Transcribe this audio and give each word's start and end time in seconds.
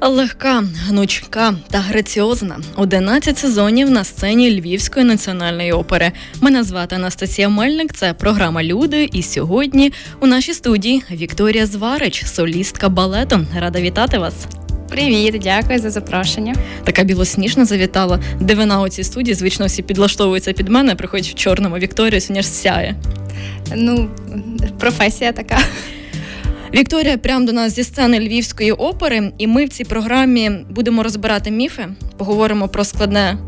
Легка, 0.00 0.64
гнучка 0.86 1.54
та 1.70 1.78
граціозна 1.78 2.60
11 2.76 3.38
сезонів 3.38 3.90
на 3.90 4.04
сцені 4.04 4.60
Львівської 4.60 5.06
національної 5.06 5.72
опери. 5.72 6.12
Мене 6.40 6.64
звати 6.64 6.96
Анастасія 6.96 7.48
Мельник. 7.48 7.92
Це 7.92 8.14
програма 8.14 8.62
Люди. 8.62 9.08
І 9.12 9.22
сьогодні 9.22 9.92
у 10.20 10.26
нашій 10.26 10.54
студії 10.54 11.02
Вікторія 11.10 11.66
Зварич, 11.66 12.26
солістка 12.26 12.88
балету. 12.88 13.46
Рада 13.58 13.80
вітати 13.80 14.18
вас. 14.18 14.34
Привіт, 14.88 15.40
дякую 15.42 15.78
за 15.78 15.90
запрошення. 15.90 16.54
Така 16.84 17.04
білосніжна 17.04 17.64
завітала. 17.64 18.20
Дивина 18.40 18.82
у 18.82 18.88
цій 18.88 19.04
студії, 19.04 19.34
звично 19.34 19.66
всі 19.66 19.82
підлаштовуються 19.82 20.52
під 20.52 20.68
мене, 20.68 20.94
приходять 20.94 21.28
в 21.28 21.34
чорному 21.34 21.76
Вікторію, 21.76 22.20
сьогодні 22.20 22.42
ж 22.42 22.48
сяє. 22.48 22.94
Ну, 23.74 24.10
професія 24.78 25.32
така. 25.32 25.58
Вікторія 26.74 27.18
прямо 27.18 27.46
до 27.46 27.52
нас 27.52 27.74
зі 27.74 27.84
сцени 27.84 28.20
Львівської 28.20 28.72
опери, 28.72 29.32
і 29.38 29.46
ми 29.46 29.64
в 29.64 29.68
цій 29.68 29.84
програмі 29.84 30.50
будемо 30.70 31.02
розбирати 31.02 31.50
міфи, 31.50 31.88
поговоримо 32.16 32.68
про 32.68 32.84
складне 32.84 33.38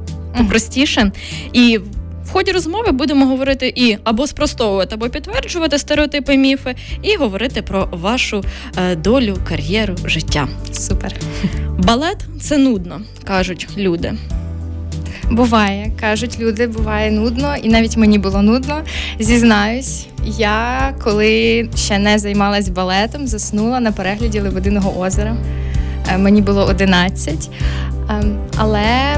простіше. 0.49 1.13
І 1.53 1.79
в 2.25 2.33
ході 2.33 2.53
розмови 2.53 2.93
будемо 2.93 3.27
говорити 3.27 3.73
і 3.77 3.97
або 4.05 4.27
спростовувати, 4.27 4.95
або 4.95 5.09
підтверджувати 5.09 5.79
стереотипи, 5.79 6.37
міфи, 6.37 6.75
і 7.03 7.17
говорити 7.17 7.63
про 7.63 7.89
вашу 7.93 8.45
е, 8.77 8.97
долю, 8.97 9.37
кар'єру, 9.49 9.95
життя. 10.05 10.49
Супер. 10.73 11.15
Балет 11.79 12.19
це 12.41 12.59
нудно, 12.59 13.03
кажуть 13.25 13.69
люди. 13.77 14.13
Буває, 15.31 15.93
кажуть 16.01 16.39
люди, 16.41 16.67
буває 16.67 17.11
нудно, 17.11 17.55
і 17.63 17.69
навіть 17.69 17.97
мені 17.97 18.19
було 18.19 18.43
нудно. 18.43 18.83
Зізнаюсь, 19.19 20.07
я 20.25 20.95
коли 21.05 21.69
ще 21.77 21.99
не 21.99 22.19
займалась 22.19 22.69
балетом, 22.69 23.27
заснула 23.27 23.81
на 23.81 23.93
перегляді 23.93 24.41
Лебединого 24.41 25.01
озера. 25.01 25.37
Е, 26.13 26.19
мені 26.19 26.43
було 26.43 26.67
11. 26.67 27.51
Ем, 28.09 28.39
але 28.57 29.17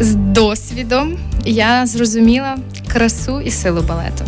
з 0.00 0.14
досвідом 0.14 1.16
я 1.44 1.86
зрозуміла 1.86 2.56
красу 2.88 3.40
і 3.40 3.50
силу 3.50 3.82
балету. 3.88 4.24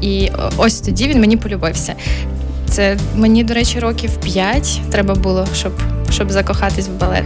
І 0.00 0.30
ось 0.56 0.80
тоді 0.80 1.08
він 1.08 1.20
мені 1.20 1.36
полюбився. 1.36 1.94
Це 2.70 2.98
мені, 3.16 3.44
до 3.44 3.54
речі, 3.54 3.80
років 3.80 4.10
5 4.16 4.80
треба 4.90 5.14
було, 5.14 5.46
щоб 5.54 5.72
щоб 6.10 6.30
закохатись 6.30 6.88
в 6.88 7.00
балет. 7.00 7.24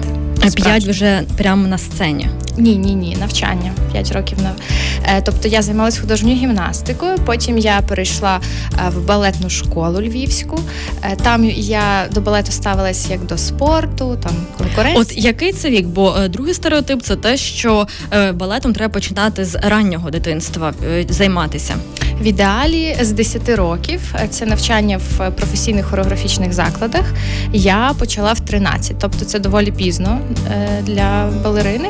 П'ять 0.48 0.84
вже 0.84 1.22
прямо 1.36 1.68
на 1.68 1.78
сцені. 1.78 2.28
Ні, 2.58 2.76
ні, 2.76 2.94
ні, 2.94 3.16
навчання. 3.20 3.72
П'ять 3.92 4.12
років 4.12 4.38
на 4.42 4.52
е, 5.04 5.22
тобто 5.24 5.48
я 5.48 5.62
займалася 5.62 6.00
художньою 6.00 6.36
гімнастикою. 6.36 7.16
Потім 7.26 7.58
я 7.58 7.80
перейшла 7.80 8.40
е, 8.72 8.90
в 8.90 9.06
балетну 9.06 9.50
школу 9.50 10.00
львівську. 10.00 10.60
Е, 11.02 11.16
там 11.16 11.44
я 11.54 12.08
до 12.12 12.20
балету 12.20 12.52
ставилася 12.52 13.12
як 13.12 13.26
до 13.26 13.38
спорту, 13.38 14.18
там 14.22 14.32
конкуренції. 14.58 15.02
От 15.02 15.24
який 15.24 15.52
це 15.52 15.70
вік? 15.70 15.86
Бо 15.86 16.28
другий 16.28 16.54
стереотип 16.54 17.02
це 17.02 17.16
те, 17.16 17.36
що 17.36 17.86
балетом 18.34 18.72
треба 18.72 18.92
починати 18.92 19.44
з 19.44 19.54
раннього 19.54 20.10
дитинства 20.10 20.74
займатися. 21.08 21.76
В 22.20 22.24
ідеалі 22.24 22.96
з 23.00 23.12
10 23.12 23.48
років 23.48 24.14
це 24.30 24.46
навчання 24.46 24.98
в 24.98 25.30
професійних 25.30 25.86
хореографічних 25.86 26.52
закладах. 26.52 27.04
Я 27.52 27.94
почала 27.98 28.32
в 28.32 28.40
13, 28.40 28.96
тобто 29.00 29.24
це 29.24 29.38
доволі 29.38 29.72
пізно 29.72 30.20
для 30.82 31.30
балерини. 31.44 31.88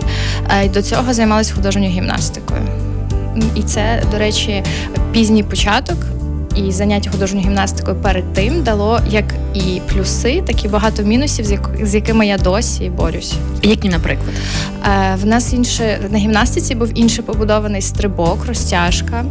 І 0.64 0.68
до 0.68 0.82
цього 0.82 1.14
займалася 1.14 1.54
художньою 1.54 1.90
гімнастикою. 1.90 2.60
І 3.54 3.62
це, 3.62 4.02
до 4.10 4.18
речі, 4.18 4.62
пізній 5.12 5.42
початок. 5.42 5.96
І 6.56 6.72
заняття 6.72 7.10
художньою 7.10 7.46
гімнастикою 7.46 7.96
перед 7.96 8.32
тим 8.32 8.62
дало 8.62 9.00
як 9.10 9.24
і 9.54 9.80
плюси, 9.92 10.42
так 10.46 10.64
і 10.64 10.68
багато 10.68 11.02
мінусів, 11.02 11.46
з 11.82 11.94
якими 11.94 12.26
я 12.26 12.38
досі 12.38 12.90
борюсь. 12.90 13.34
Які, 13.62 13.88
наприклад, 13.88 14.34
е, 14.84 15.16
в 15.22 15.26
нас 15.26 15.52
інше 15.52 15.98
на 16.10 16.18
гімнастиці 16.18 16.74
був 16.74 16.88
інший 16.94 17.24
побудований 17.24 17.82
стрибок, 17.82 18.46
розтяжка. 18.46 19.24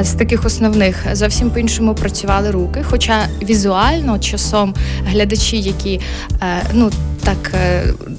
Е, 0.00 0.04
з 0.04 0.12
таких 0.12 0.44
основних 0.44 1.06
зовсім 1.12 1.50
по-іншому 1.50 1.94
працювали 1.94 2.50
руки. 2.50 2.84
Хоча 2.90 3.28
візуально 3.42 4.18
часом 4.18 4.74
глядачі, 5.06 5.60
які 5.60 6.00
е, 6.42 6.62
ну 6.72 6.90
так 7.24 7.52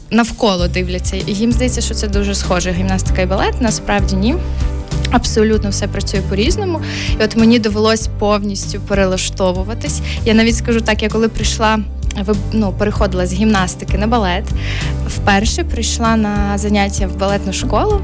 навколо 0.10 0.68
дивляться, 0.68 1.16
їм 1.28 1.52
здається, 1.52 1.82
що 1.82 1.94
це 1.94 2.08
дуже 2.08 2.36
схоже 2.36 2.72
гімнастика 2.72 3.22
і 3.22 3.26
балет. 3.26 3.62
Насправді 3.62 4.16
ні. 4.16 4.36
Абсолютно 5.12 5.70
все 5.70 5.88
працює 5.88 6.22
по-різному, 6.30 6.82
і 7.20 7.24
от 7.24 7.36
мені 7.36 7.60
довелось 7.60 8.10
повністю 8.20 8.80
перелаштовуватись. 8.88 10.02
Я 10.26 10.34
навіть 10.34 10.56
скажу 10.56 10.82
так, 10.82 11.04
я 11.04 11.10
коли 11.10 11.30
прийшла 11.30 11.80
ну, 12.52 12.74
переходила 12.78 13.28
з 13.28 13.34
гімнастики 13.34 13.98
на 13.98 14.08
балет. 14.08 14.44
Вперше 15.08 15.64
прийшла 15.64 16.16
на 16.16 16.58
заняття 16.58 17.08
в 17.08 17.18
балетну 17.20 17.54
школу, 17.54 18.02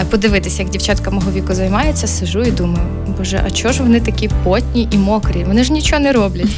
е, 0.00 0.04
подивитися, 0.10 0.62
як 0.62 0.70
дівчатка 0.70 1.10
мого 1.10 1.32
віку 1.32 1.54
займаються, 1.54 2.06
сижу 2.06 2.42
і 2.42 2.50
думаю, 2.50 2.86
боже, 3.18 3.42
а 3.46 3.50
чого 3.50 3.72
ж 3.72 3.82
вони 3.82 4.00
такі 4.00 4.30
потні 4.44 4.88
і 4.90 4.98
мокрі? 4.98 5.44
Вони 5.44 5.64
ж 5.64 5.72
нічого 5.72 6.00
не 6.00 6.12
роблять. 6.12 6.50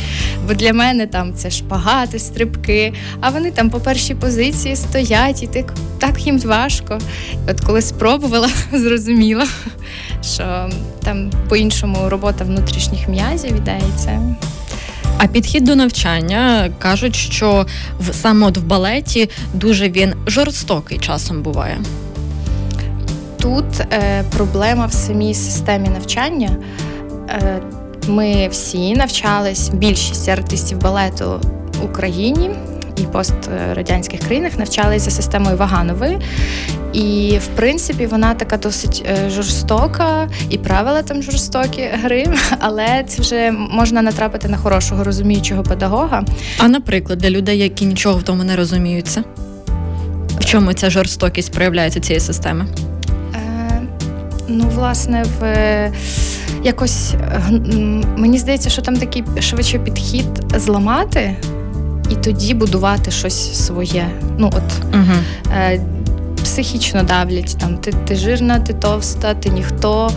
Бо 0.49 0.55
для 0.55 0.73
мене 0.73 1.07
там 1.07 1.35
це 1.35 1.51
шпагати, 1.51 2.19
стрибки, 2.19 2.93
а 3.21 3.31
вони 3.31 3.51
там 3.51 3.71
по 3.71 3.81
першій 3.81 4.15
позиції 4.15 4.77
стоять 4.77 5.43
і 5.43 5.47
так, 5.47 5.75
так 5.99 6.27
їм 6.27 6.39
важко. 6.39 6.99
От 7.51 7.61
коли 7.61 7.83
спробувала, 7.83 8.49
зрозуміла, 8.73 9.47
що 10.23 10.71
там 11.05 11.31
по-іншому 11.49 11.97
робота 12.09 12.45
внутрішніх 12.45 13.09
м'язів 13.09 13.57
ідеється. 13.57 14.37
А 15.19 15.27
підхід 15.27 15.65
до 15.65 15.77
навчання 15.77 16.71
кажуть, 16.79 17.17
що 17.17 17.67
в 18.01 18.15
саме 18.15 18.47
от 18.47 18.59
в 18.59 18.63
балеті 18.63 19.31
дуже 19.55 19.89
він 19.89 20.15
жорстокий 20.27 20.99
часом 20.99 21.43
буває. 21.43 21.79
Тут 23.41 23.81
е, 23.81 24.25
проблема 24.37 24.87
в 24.87 24.93
самій 24.93 25.35
системі 25.35 25.89
навчання. 25.89 26.57
Е, 27.29 27.61
Ми 28.09 28.49
всі 28.49 28.93
навчались, 28.95 29.69
більшість 29.69 30.29
артистів 30.29 30.79
балету 30.79 31.41
в 31.81 31.85
Україні 31.85 32.51
і 33.03 33.03
пострадянських 33.03 34.21
країнах 34.21 34.59
навчалися 34.59 35.05
за 35.05 35.17
системою 35.17 35.57
Ваганової. 35.57 36.19
І 36.93 37.39
в 37.41 37.47
принципі 37.47 38.07
вона 38.07 38.35
така 38.35 38.57
досить 38.57 39.07
е, 39.07 39.31
жорстока, 39.31 40.29
і 40.51 40.59
правила 40.59 41.03
там 41.03 41.23
жорстокі 41.23 41.89
гри, 42.03 42.27
але 42.59 43.05
це 43.07 43.23
вже 43.23 43.51
можна 43.53 44.03
натрапити 44.03 44.49
на 44.49 44.57
хорошого 44.57 45.05
розуміючого 45.05 45.63
педагога. 45.63 46.25
А 46.59 46.69
наприклад, 46.69 47.19
для 47.19 47.31
людей, 47.31 47.59
які 47.59 47.85
нічого 47.87 48.19
в 48.19 48.23
тому 48.23 48.45
не 48.45 48.57
розуміються, 48.57 49.25
в 50.41 50.45
чому 50.45 50.73
ця 50.73 50.91
жорстокість 50.91 51.53
проявляється 51.53 52.01
цієї 52.01 52.21
системи? 52.21 52.67
Е, 53.35 53.83
Ну, 54.49 54.69
власне, 54.75 55.25
в 55.41 55.93
якось 56.65 57.15
мені 58.17 58.39
здається, 58.39 58.71
що 58.71 58.83
там 58.83 58.97
такий 58.97 59.25
швидше 59.41 59.79
підхід 59.79 60.25
зламати 60.57 61.37
і 62.11 62.15
тоді 62.15 62.55
будувати 62.55 63.11
щось 63.11 63.67
своє. 63.67 64.11
Ну 64.39 64.47
от 64.47 64.95
угу. 64.95 65.13
е, 65.53 65.81
психічно 66.43 67.03
давлять 67.03 67.57
там 67.61 67.77
ти 67.77 67.93
ти 67.93 68.17
жирна, 68.17 68.61
ти 68.61 68.73
товста, 68.73 69.35
ти 69.35 69.49
ніхто. 69.49 70.11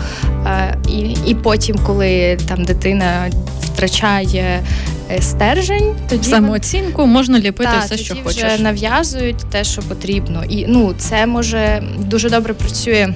Е, 0.46 0.78
і, 0.90 1.00
і 1.26 1.36
потім, 1.36 1.76
коли 1.84 2.38
там 2.48 2.64
дитина 2.64 3.30
втрачає. 3.62 4.64
Е, 5.12 5.22
стержень, 5.22 5.96
тоді 6.10 6.30
самооцінку 6.30 7.06
можна 7.06 7.40
ліпити 7.40 7.72
та, 7.72 7.80
все, 7.80 7.90
тоді 7.90 8.04
що 8.04 8.14
вже 8.14 8.24
хочеш. 8.24 8.60
нав'язують 8.60 9.38
те, 9.38 9.64
що 9.64 9.82
потрібно, 9.82 10.44
і 10.50 10.66
ну 10.68 10.94
це 10.98 11.26
може 11.26 11.84
дуже 11.98 12.30
добре 12.30 12.54
працює 12.54 13.14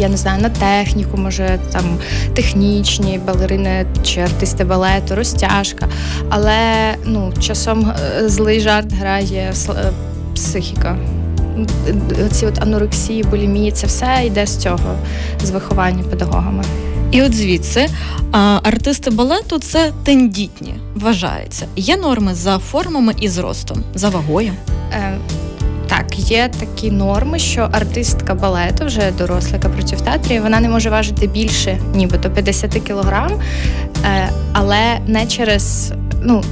я 0.00 0.08
не 0.08 0.16
знаю, 0.16 0.42
на 0.42 0.48
техніку, 0.48 1.16
може 1.16 1.58
там 1.72 1.98
технічні 2.34 3.20
балерини 3.26 3.86
чи 4.02 4.20
артисти 4.20 4.64
балету, 4.64 5.14
розтяжка. 5.14 5.88
Але 6.28 6.56
ну, 7.04 7.32
часом 7.40 7.92
е, 8.20 8.28
злий 8.28 8.60
жарт 8.60 8.92
грає 8.92 9.52
е, 9.68 9.92
психіка. 10.34 10.96
Ці 12.30 12.46
от 12.46 12.62
анорексії, 12.62 13.22
булімії, 13.22 13.72
це 13.72 13.86
все 13.86 14.22
йде 14.26 14.46
з 14.46 14.56
цього, 14.56 14.94
з 15.42 15.50
виховання 15.50 16.02
педагогами. 16.02 16.64
І 17.10 17.22
от 17.22 17.34
звідси 17.34 17.86
артисти 18.62 19.10
балету 19.10 19.58
це 19.58 19.92
тендітні, 20.04 20.74
вважається. 20.94 21.66
Є 21.76 21.96
норми 21.96 22.34
за 22.34 22.58
формами 22.58 23.14
і 23.20 23.28
зростом, 23.28 23.84
за 23.94 24.08
вагою. 24.08 24.52
Е, 24.92 25.18
є 26.20 26.50
такі 26.60 26.90
норми, 26.90 27.38
що 27.38 27.68
артистка 27.72 28.34
балету, 28.34 28.86
вже 28.86 29.10
доросла, 29.18 29.56
яка 29.56 29.68
працює 29.68 29.98
в 29.98 30.00
театрі, 30.00 30.40
вона 30.40 30.60
не 30.60 30.68
може 30.68 30.90
важити 30.90 31.26
більше, 31.26 31.78
нібито 31.94 32.30
50 32.30 32.74
кілограм, 32.74 33.32
е, 34.04 34.30
але 34.52 34.98
не 35.06 35.26
через 35.26 35.92
ну. 36.22 36.42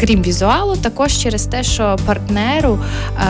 крім 0.00 0.22
візуалу, 0.22 0.76
також 0.76 1.12
через 1.12 1.46
те, 1.46 1.62
що 1.62 1.96
партнеру 2.06 2.78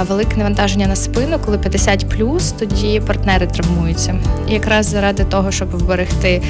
велике 0.08 0.36
навантаження 0.36 0.86
на 0.86 0.96
спину, 0.96 1.38
коли 1.44 1.56
50+, 1.56 2.58
тоді 2.58 3.00
партнери 3.06 3.46
травмуються. 3.46 4.14
І 4.48 4.52
якраз 4.52 4.86
заради 4.86 5.24
того, 5.24 5.50
щоб 5.50 5.76
вберегти 5.76 6.42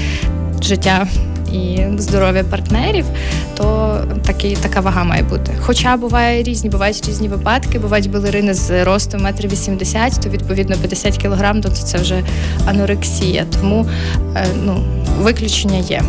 життя 0.63 1.07
і 1.53 1.87
здоров'я 1.99 2.45
партнерів, 2.45 3.05
то 3.57 3.99
такий 4.27 4.57
така 4.57 4.81
вага 4.81 5.05
має 5.05 5.23
бути. 5.23 5.53
Хоча 5.61 5.97
буває 5.97 6.43
різні, 6.43 6.71
бувають 6.71 7.09
різні 7.09 7.29
випадки, 7.29 7.79
бувають 7.79 8.11
балерини 8.11 8.55
з 8.55 8.85
ростом 8.85 9.21
1,80 9.21 9.97
м, 9.97 10.11
то 10.23 10.29
відповідно 10.29 10.77
50 10.77 11.23
кг, 11.23 11.61
то 11.61 11.69
це 11.69 11.99
вже 11.99 12.23
анорексія. 12.67 13.47
Тому 13.61 13.87
е, 14.37 14.47
ну, 14.65 14.85
виключення 15.21 15.79
є. 15.79 16.03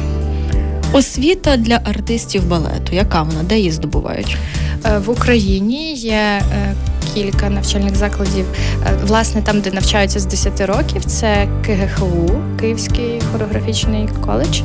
Освіта 0.94 1.58
для 1.58 1.80
артистів 1.84 2.48
балету. 2.48 2.96
Яка 2.96 3.22
вона? 3.22 3.44
Де 3.44 3.58
її 3.58 3.72
здобувають? 3.72 4.38
Е, 4.86 4.98
в 4.98 5.10
Україні 5.10 5.94
є 5.94 6.42
е, 6.52 6.74
кілька 7.14 7.50
навчальних 7.50 7.96
закладів. 7.96 8.46
Е, 8.86 8.92
власне, 9.04 9.42
там, 9.42 9.62
де 9.62 9.72
навчаються 9.72 10.20
з 10.20 10.26
10 10.26 10.62
років, 10.62 11.06
це 11.06 11.48
КГХУ, 11.66 12.32
Київський 12.60 13.22
хореографічний 13.32 14.10
коледж. 14.26 14.62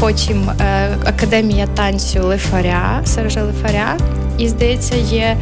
Потім 0.00 0.50
Академія 1.04 1.66
танцю 1.66 2.26
Лифаря, 2.26 3.00
Сержа 3.04 3.42
Лифаря. 3.42 3.96
І, 4.38 4.48
здається, 4.48 4.96
є 4.96 5.36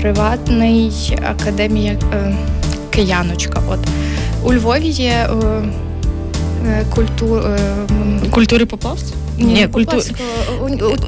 приватний 0.00 1.18
академія 1.30 1.98
Кияночка. 2.90 3.62
От 3.68 3.78
У 4.44 4.54
Львові 4.54 4.88
є 4.88 5.30
культур... 6.94 7.42
культури 8.30 8.66
поплавства? 8.66 9.27
Ні, 9.38 9.68
культур... 9.68 10.02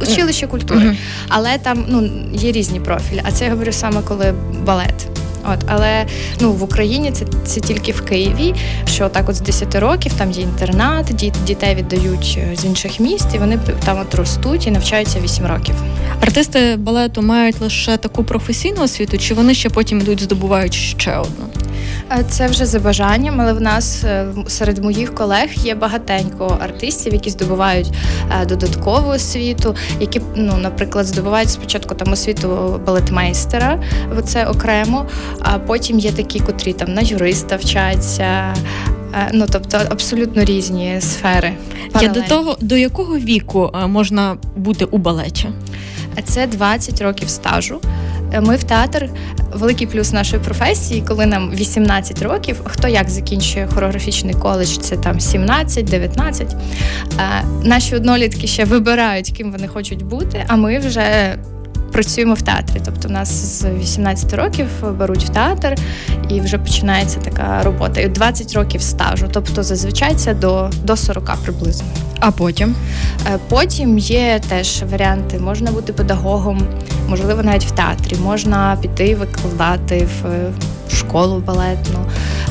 училище 0.03 0.47
культури. 0.47 0.81
uh 0.81 0.97
Але 1.29 1.59
там 1.59 1.85
ну, 1.89 2.11
є 2.33 2.53
різні 2.53 2.81
профілі. 2.81 3.21
А 3.25 3.33
це 3.33 3.45
я 3.45 3.51
говорю 3.51 3.73
саме 3.73 4.03
коли 4.03 4.35
балет. 4.67 5.07
От, 5.45 5.59
але 5.67 6.07
ну 6.41 6.53
в 6.53 6.63
Україні 6.63 7.11
це 7.11 7.25
це 7.45 7.61
тільки 7.61 7.93
в 7.93 8.01
Києві. 8.01 8.55
Що 8.87 9.09
так, 9.09 9.29
от 9.29 9.35
з 9.35 9.41
10 9.41 9.75
років 9.75 10.13
там 10.13 10.31
є 10.31 10.43
інтернат, 10.43 11.07
діт, 11.07 11.35
дітей 11.47 11.75
віддають 11.75 12.39
е, 12.39 12.57
з 12.57 12.65
інших 12.65 13.01
міст, 13.01 13.27
і 13.35 13.39
вони 13.39 13.59
там 13.85 13.99
от 14.01 14.15
ростуть 14.15 14.67
і 14.67 14.71
навчаються 14.71 15.21
8 15.21 15.47
років. 15.47 15.75
Артисти 16.21 16.77
балету 16.77 17.23
мають 17.23 17.61
лише 17.61 17.97
таку 17.97 18.25
професійну 18.25 18.83
освіту, 18.83 19.19
чи 19.19 19.35
вони 19.35 19.55
ще 19.55 19.71
потім 19.71 20.01
йдуть, 20.01 20.21
здобувають 20.21 20.75
ще 20.75 21.17
одну? 21.17 21.45
Це 22.29 22.47
вже 22.47 22.67
за 22.67 22.81
бажанням, 22.81 23.41
але 23.41 23.53
в 23.53 23.61
нас 23.61 24.05
е, 24.05 24.27
серед 24.49 24.85
моїх 24.85 25.15
колег 25.15 25.49
є 25.55 25.75
багатенько 25.75 26.59
артистів, 26.61 27.13
які 27.13 27.31
здобувають 27.31 27.93
е, 28.43 28.47
додаткову 28.47 29.11
освіту, 29.11 29.77
які, 30.01 30.21
ну, 30.37 30.57
наприклад, 30.57 31.07
здобувають 31.07 31.51
спочатку 31.51 31.95
там 31.95 32.13
освіту 32.13 32.81
балетмейстера, 32.87 33.83
це 34.25 34.47
окремо, 34.47 35.07
а 35.41 35.59
потім 35.59 35.99
є 35.99 36.13
такі, 36.13 36.41
котрі 36.41 36.73
там 36.73 36.95
на 36.95 37.01
юриста 37.01 37.57
вчаться. 37.57 38.55
Е, 39.15 39.31
ну, 39.33 39.47
тобто 39.53 39.81
абсолютно 39.91 40.45
різні 40.45 41.01
сфери. 41.01 41.53
Я 42.01 42.09
до 42.09 42.21
того, 42.21 42.57
до 42.61 42.77
якого 42.77 43.17
віку 43.17 43.71
можна 43.87 44.37
бути 44.57 44.85
у 44.85 44.99
балеті? 44.99 45.49
Це 46.25 46.47
20 46.47 47.01
років 47.01 47.29
стажу. 47.29 47.81
Ми 48.41 48.57
в 48.57 48.65
театр 48.65 49.09
великий 49.55 49.87
плюс 49.87 50.13
нашої 50.13 50.43
професії, 50.43 51.05
коли 51.09 51.27
нам 51.27 51.51
18 51.51 52.23
років. 52.23 52.61
Хто 52.65 52.89
як 52.89 53.11
закінчує 53.11 53.69
хореографічний 53.75 54.35
коледж, 54.35 54.69
це 54.69 54.97
там 54.97 55.19
17-19. 55.19 56.47
Наші 57.63 57.97
однолітки 57.97 58.47
ще 58.47 58.65
вибирають, 58.65 59.31
ким 59.31 59.53
вони 59.53 59.69
хочуть 59.69 60.03
бути. 60.03 60.45
А 60.49 60.57
ми 60.57 60.79
вже 60.79 61.37
працюємо 61.93 62.35
в 62.35 62.43
театрі. 62.43 62.81
Тобто, 62.85 63.09
нас 63.09 63.29
з 63.29 63.65
18 63.65 64.35
років 64.35 64.67
беруть 64.99 65.25
в 65.25 65.29
театр 65.29 65.75
і 66.29 66.41
вже 66.41 66.59
починається 66.59 67.21
така 67.21 67.63
робота. 67.63 68.01
І 68.01 68.09
20 68.09 68.55
років 68.55 68.83
стажу. 68.83 69.29
Тобто, 69.33 69.63
зазвичай 69.63 70.15
це 70.15 70.35
до, 70.35 70.71
до 70.85 70.97
40 70.97 71.37
приблизно. 71.45 71.87
А 72.21 72.31
потім? 72.31 72.75
Е, 73.27 73.39
потім 73.49 73.99
є 73.99 74.41
теж 74.49 74.83
варіанти. 74.91 75.39
Можна 75.39 75.71
бути 75.71 75.93
педагогом, 75.93 76.63
можливо, 77.11 77.43
навіть 77.43 77.65
в 77.65 77.71
театрі, 77.71 78.17
можна 78.23 78.79
піти 78.83 79.15
викладати 79.15 80.09
в 80.23 80.95
школу 80.95 81.43
балетну, 81.47 81.99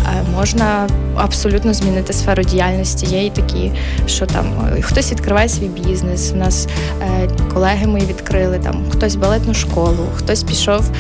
е, 0.05 0.23
можна 0.35 0.87
абсолютно 1.15 1.73
змінити 1.73 2.13
сферу 2.13 2.43
діяльності. 2.43 3.05
Є 3.05 3.25
і 3.25 3.29
такі, 3.29 3.71
що 4.07 4.25
там 4.25 4.45
е, 4.77 4.81
хтось 4.81 5.11
відкриває 5.11 5.49
свій 5.49 5.67
бізнес. 5.67 6.31
У 6.33 6.35
нас 6.35 6.67
колеги 7.53 7.87
мої 7.87 8.05
відкрили 8.05 8.59
там 8.59 8.85
хтось 8.89 9.15
балетну 9.15 9.53
школу, 9.53 10.07
хтось 10.15 10.43
пішов 10.43 10.91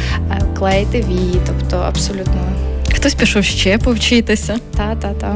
клеїти 0.57 1.01
вії, 1.01 1.41
тобто 1.47 1.77
абсолютно. 1.77 2.41
Хтось 2.95 3.13
пішов 3.13 3.43
ще 3.43 3.77
повчитися. 3.77 4.57
Та-та-та. 4.77 5.35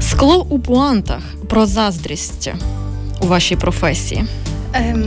Скло 0.00 0.46
у 0.48 0.58
пуантах 0.58 1.22
про 1.48 1.66
заздрість 1.66 2.50
у 3.20 3.26
вашій 3.26 3.56
професії. 3.56 4.24
Ем, 4.72 5.06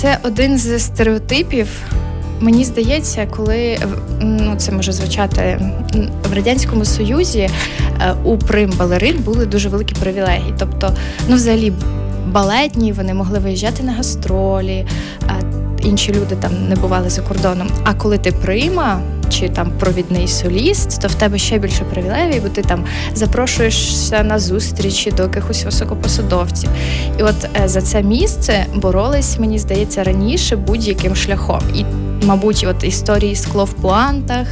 Це 0.00 0.18
один 0.22 0.58
з 0.58 0.78
стереотипів. 0.78 1.68
Мені 2.40 2.64
здається, 2.64 3.26
коли 3.36 3.78
ну 4.20 4.54
це 4.56 4.72
може 4.72 4.92
звучати 4.92 5.60
в 6.30 6.34
радянському 6.34 6.84
союзі 6.84 7.38
е, 7.40 8.14
у 8.24 8.38
прим 8.38 8.72
балерин 8.78 9.18
були 9.18 9.46
дуже 9.46 9.68
великі 9.68 9.94
привілегії. 9.94 10.54
Тобто, 10.58 10.94
ну 11.28 11.36
взагалі 11.36 11.72
балетні 12.26 12.92
вони 12.92 13.14
могли 13.14 13.38
виїжджати 13.38 13.82
на 13.82 13.92
гастролі, 13.92 14.86
інші 15.82 16.12
люди 16.12 16.36
там 16.40 16.68
не 16.68 16.76
бували 16.76 17.10
за 17.10 17.22
кордоном. 17.22 17.70
А 17.84 17.94
коли 17.94 18.18
ти 18.18 18.32
прима 18.32 19.00
чи 19.28 19.48
там 19.48 19.72
провідний 19.80 20.28
соліст, 20.28 21.02
то 21.02 21.08
в 21.08 21.14
тебе 21.14 21.38
ще 21.38 21.58
більше 21.58 21.84
привілегій, 21.84 22.40
бо 22.40 22.48
ти 22.48 22.62
там 22.62 22.84
запрошуєшся 23.14 24.22
на 24.22 24.38
зустрічі 24.38 25.10
до 25.10 25.22
якихось 25.22 25.64
високопосадовців. 25.64 26.70
І 27.18 27.22
от 27.22 27.48
е, 27.64 27.68
за 27.68 27.80
це 27.80 28.02
місце 28.02 28.66
боролись, 28.74 29.38
мені 29.38 29.58
здається, 29.58 30.04
раніше 30.04 30.56
будь-яким 30.56 31.16
шляхом. 31.16 31.60
І, 31.74 31.84
мабуть, 32.26 32.66
от 32.70 32.84
історії 32.84 33.36
скло 33.36 33.64
в 33.64 33.72
плантах 33.72 34.46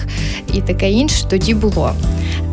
і 0.52 0.60
таке 0.60 0.90
інше 0.90 1.24
тоді 1.28 1.54
було. 1.54 1.92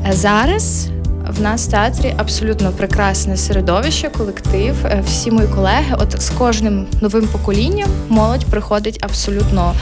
Е, 0.07 0.13
зараз. 0.13 0.89
В 1.30 1.42
нас 1.42 1.68
в 1.68 1.72
театрі 1.72 2.13
абсолютно 2.18 2.72
прекрасне 2.72 3.38
середовище, 3.38 4.10
колектив. 4.10 4.75
Е, 4.86 5.04
всі 5.06 5.31
мої 5.31 5.48
колеги, 5.48 5.95
от 5.98 6.22
з 6.22 6.30
кожним 6.30 6.88
новим 7.01 7.27
поколінням 7.27 7.89
молодь 8.10 8.45
приходить 8.45 9.00
абсолютно 9.01 9.74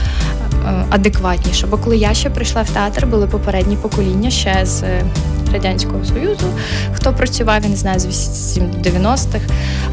Е, 0.64 0.84
адекватніше. 0.90 1.66
Бо 1.66 1.78
коли 1.78 1.96
я 1.96 2.14
ще 2.14 2.30
прийшла 2.30 2.62
в 2.62 2.70
театр, 2.70 3.06
були 3.06 3.26
попередні 3.26 3.76
покоління 3.76 4.30
ще 4.30 4.66
з 4.66 4.82
е, 4.82 5.04
Радянського 5.52 6.04
Союзу, 6.04 6.46
хто 6.92 7.12
працював, 7.12 7.62
я 7.62 7.68
не 7.68 7.76
знаю, 7.76 8.00
з 8.00 8.58
90-х. 8.58 9.40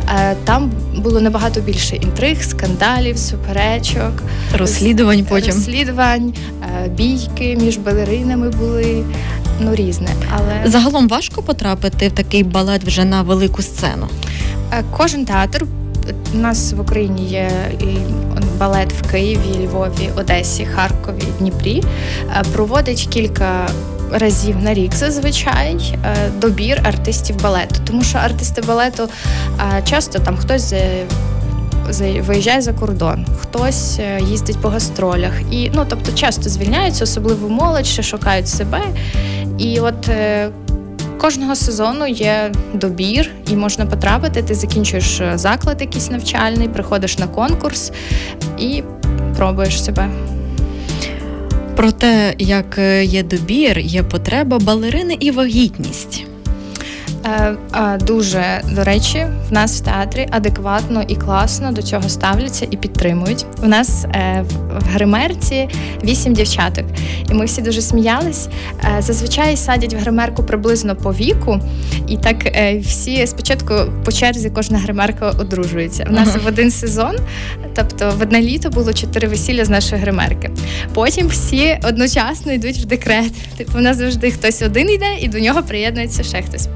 Е, 0.09 0.35
там 0.43 0.71
було 0.97 1.21
набагато 1.21 1.61
більше 1.61 1.95
інтриг, 1.95 2.43
скандалів, 2.43 3.17
суперечок, 3.17 4.23
розслідувань 4.57 5.25
потім 5.29 5.53
розслідувань, 5.53 6.33
бійки 6.89 7.57
між 7.61 7.77
балеринами 7.77 8.49
були. 8.49 9.03
Ну, 9.63 9.75
різне, 9.75 10.07
але 10.35 10.71
загалом 10.71 11.07
важко 11.07 11.41
потрапити 11.41 12.07
в 12.07 12.11
такий 12.11 12.43
балет 12.43 12.83
вже 12.83 13.05
на 13.05 13.21
велику 13.21 13.61
сцену. 13.61 14.07
Кожен 14.97 15.25
театр 15.25 15.65
у 16.33 16.37
нас 16.37 16.73
в 16.73 16.79
Україні 16.79 17.25
є 17.25 17.51
балет 18.57 18.93
в 18.93 19.11
Києві, 19.11 19.65
Львові, 19.65 20.09
Одесі, 20.15 20.65
Харкові, 20.65 21.23
Дніпрі. 21.39 21.83
Е, 22.29 22.43
проводить 22.53 23.07
кілька 23.11 23.67
разів 24.11 24.55
на 24.63 24.73
рік 24.73 24.93
зазвичай 24.95 25.75
е, 25.75 26.15
добір 26.37 26.81
артистів 26.83 27.41
балету, 27.41 27.75
тому 27.87 28.03
що 28.03 28.17
артисти 28.17 28.61
балету 28.61 29.09
е, 29.59 29.81
часто 29.85 30.19
там 30.19 30.37
хтось 30.37 30.73
виїжджає 32.21 32.61
за 32.61 32.73
кордон, 32.73 33.25
хтось 33.41 33.99
їздить 34.27 34.57
по 34.57 34.69
гастролях, 34.69 35.33
і 35.51 35.71
ну 35.73 35.85
тобто 35.89 36.11
часто 36.11 36.49
звільняються, 36.49 37.03
особливо 37.03 37.49
молодь, 37.49 37.85
ще 37.85 38.03
шукають 38.03 38.47
себе. 38.47 38.81
І 39.61 39.79
от 39.79 40.09
Кожного 41.21 41.55
сезону 41.55 42.07
є 42.07 42.51
добір 42.73 43.31
і 43.51 43.55
можна 43.55 43.85
потрапити. 43.85 44.43
Ти 44.43 44.53
закінчуєш 44.53 45.21
е, 45.21 45.31
заклад, 45.35 45.81
якийсь 45.81 46.11
навчальний, 46.11 46.67
приходиш 46.67 47.17
на 47.17 47.27
конкурс 47.27 47.91
і 48.59 48.83
пробуєш 49.37 49.83
себе. 49.83 50.09
Про 51.75 51.91
те, 51.91 52.35
як 52.37 52.77
е, 52.77 53.05
є 53.05 53.23
добір, 53.23 53.79
є 53.79 54.03
потреба 54.03 54.59
балерини 54.59 55.17
і 55.19 55.31
вагітність. 55.31 56.25
Е, 57.25 57.97
дуже 57.97 58.61
до 58.71 58.83
речі, 58.83 59.27
в 59.49 59.53
нас 59.53 59.81
в 59.81 59.83
театрі 59.83 60.27
адекватно 60.31 61.03
і 61.07 61.15
класно 61.15 61.71
до 61.71 61.81
цього 61.81 62.09
ставляться 62.09 62.67
і 62.71 62.77
підтримують. 62.77 63.45
У 63.63 63.67
нас 63.67 64.05
е, 64.05 64.45
в 64.79 64.93
гримерці 64.93 65.69
вісім 66.03 66.33
дівчаток, 66.33 66.85
і 67.31 67.33
ми 67.33 67.45
всі 67.45 67.61
дуже 67.61 67.81
сміялись. 67.81 68.47
Е, 68.97 69.01
зазвичай 69.01 69.57
садять 69.57 69.93
в 69.93 69.97
гримерку 69.97 70.43
приблизно 70.43 70.95
по 70.95 71.13
віку, 71.13 71.59
і 72.07 72.17
так 72.17 72.55
всі 72.81 73.27
спочатку 73.27 73.73
по 74.05 74.11
черзі 74.11 74.49
кожна 74.49 74.77
гримерка 74.77 75.29
одружується. 75.29 76.07
У 76.09 76.13
нас 76.13 76.29
uh-huh. 76.29 76.43
в 76.43 76.47
один 76.47 76.71
сезон, 76.71 77.15
тобто 77.75 78.13
в 78.17 78.21
одне 78.21 78.41
літо 78.41 78.69
було 78.69 78.93
чотири 78.93 79.27
весілля 79.27 79.65
з 79.65 79.69
нашої 79.69 80.01
гримерки. 80.01 80.51
Потім 80.93 81.27
всі 81.27 81.79
одночасно 81.83 82.51
йдуть 82.51 82.77
в 82.77 82.85
декрет. 82.85 83.33
Типу, 83.57 83.77
у 83.77 83.81
нас 83.81 83.97
завжди 83.97 84.31
хтось 84.31 84.61
один 84.61 84.89
йде, 84.89 85.15
і 85.19 85.27
до 85.27 85.39
нього 85.39 85.63
приєднується 85.63 86.23
ще 86.23 86.41
хтось. 86.41 86.67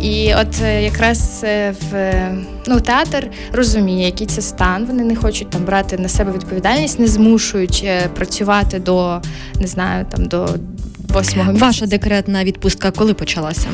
І 0.00 0.34
от 0.34 0.62
е, 0.62 0.82
якраз 0.82 1.40
е, 1.44 1.74
в 1.90 2.22
ну, 2.66 2.80
театр 2.80 3.26
розуміє, 3.52 4.06
який 4.06 4.26
це 4.26 4.42
стан. 4.42 4.86
Вони 4.86 5.04
не 5.04 5.16
хочуть 5.16 5.50
там 5.50 5.64
брати 5.64 5.98
на 5.98 6.08
себе 6.08 6.32
відповідальність, 6.32 6.98
не 6.98 7.06
змушують 7.06 7.82
е, 7.84 8.08
працювати 8.14 8.78
до 8.78 9.20
не 9.60 9.66
знаю, 9.66 10.06
там 10.10 10.26
до 10.26 10.48
восьмого 11.08 11.52
місяця. 11.52 11.66
Ваша 11.66 11.86
декретна 11.86 12.44
відпустка 12.44 12.90
коли 12.90 13.14
почалася? 13.14 13.68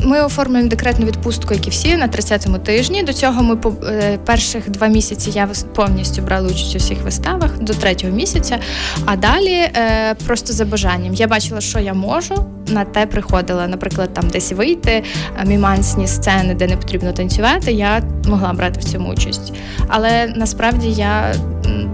Ми 0.00 0.20
оформлюємо 0.20 0.68
декретну 0.70 1.06
відпустку, 1.06 1.54
як 1.54 1.66
і 1.66 1.70
всі, 1.70 1.96
на 1.96 2.08
30-му 2.08 2.58
тижні. 2.58 3.02
До 3.02 3.12
цього 3.12 3.42
ми 3.42 3.56
по 3.56 3.72
е, 3.86 4.18
перших 4.26 4.70
два 4.70 4.86
місяці 4.86 5.30
я 5.30 5.48
повністю 5.74 6.22
брала 6.22 6.48
участь 6.48 6.74
у 6.74 6.78
всіх 6.78 7.02
виставах 7.02 7.58
до 7.58 7.74
третього 7.74 8.12
місяця. 8.12 8.58
А 9.04 9.16
далі 9.16 9.52
е, 9.52 10.14
просто 10.26 10.52
за 10.52 10.64
бажанням. 10.64 11.14
Я 11.14 11.26
бачила, 11.26 11.60
що 11.60 11.78
я 11.78 11.94
можу. 11.94 12.55
На 12.68 12.84
те 12.84 13.06
приходила, 13.06 13.66
наприклад, 13.66 14.14
там 14.14 14.28
десь 14.30 14.52
вийти, 14.52 15.02
мімансні 15.46 16.06
сцени, 16.06 16.54
де 16.54 16.66
не 16.66 16.76
потрібно 16.76 17.12
танцювати. 17.12 17.72
Я 17.72 18.02
могла 18.28 18.52
брати 18.52 18.80
в 18.80 18.84
цьому 18.84 19.08
участь. 19.08 19.52
Але 19.88 20.26
насправді 20.36 20.90
я 20.90 21.34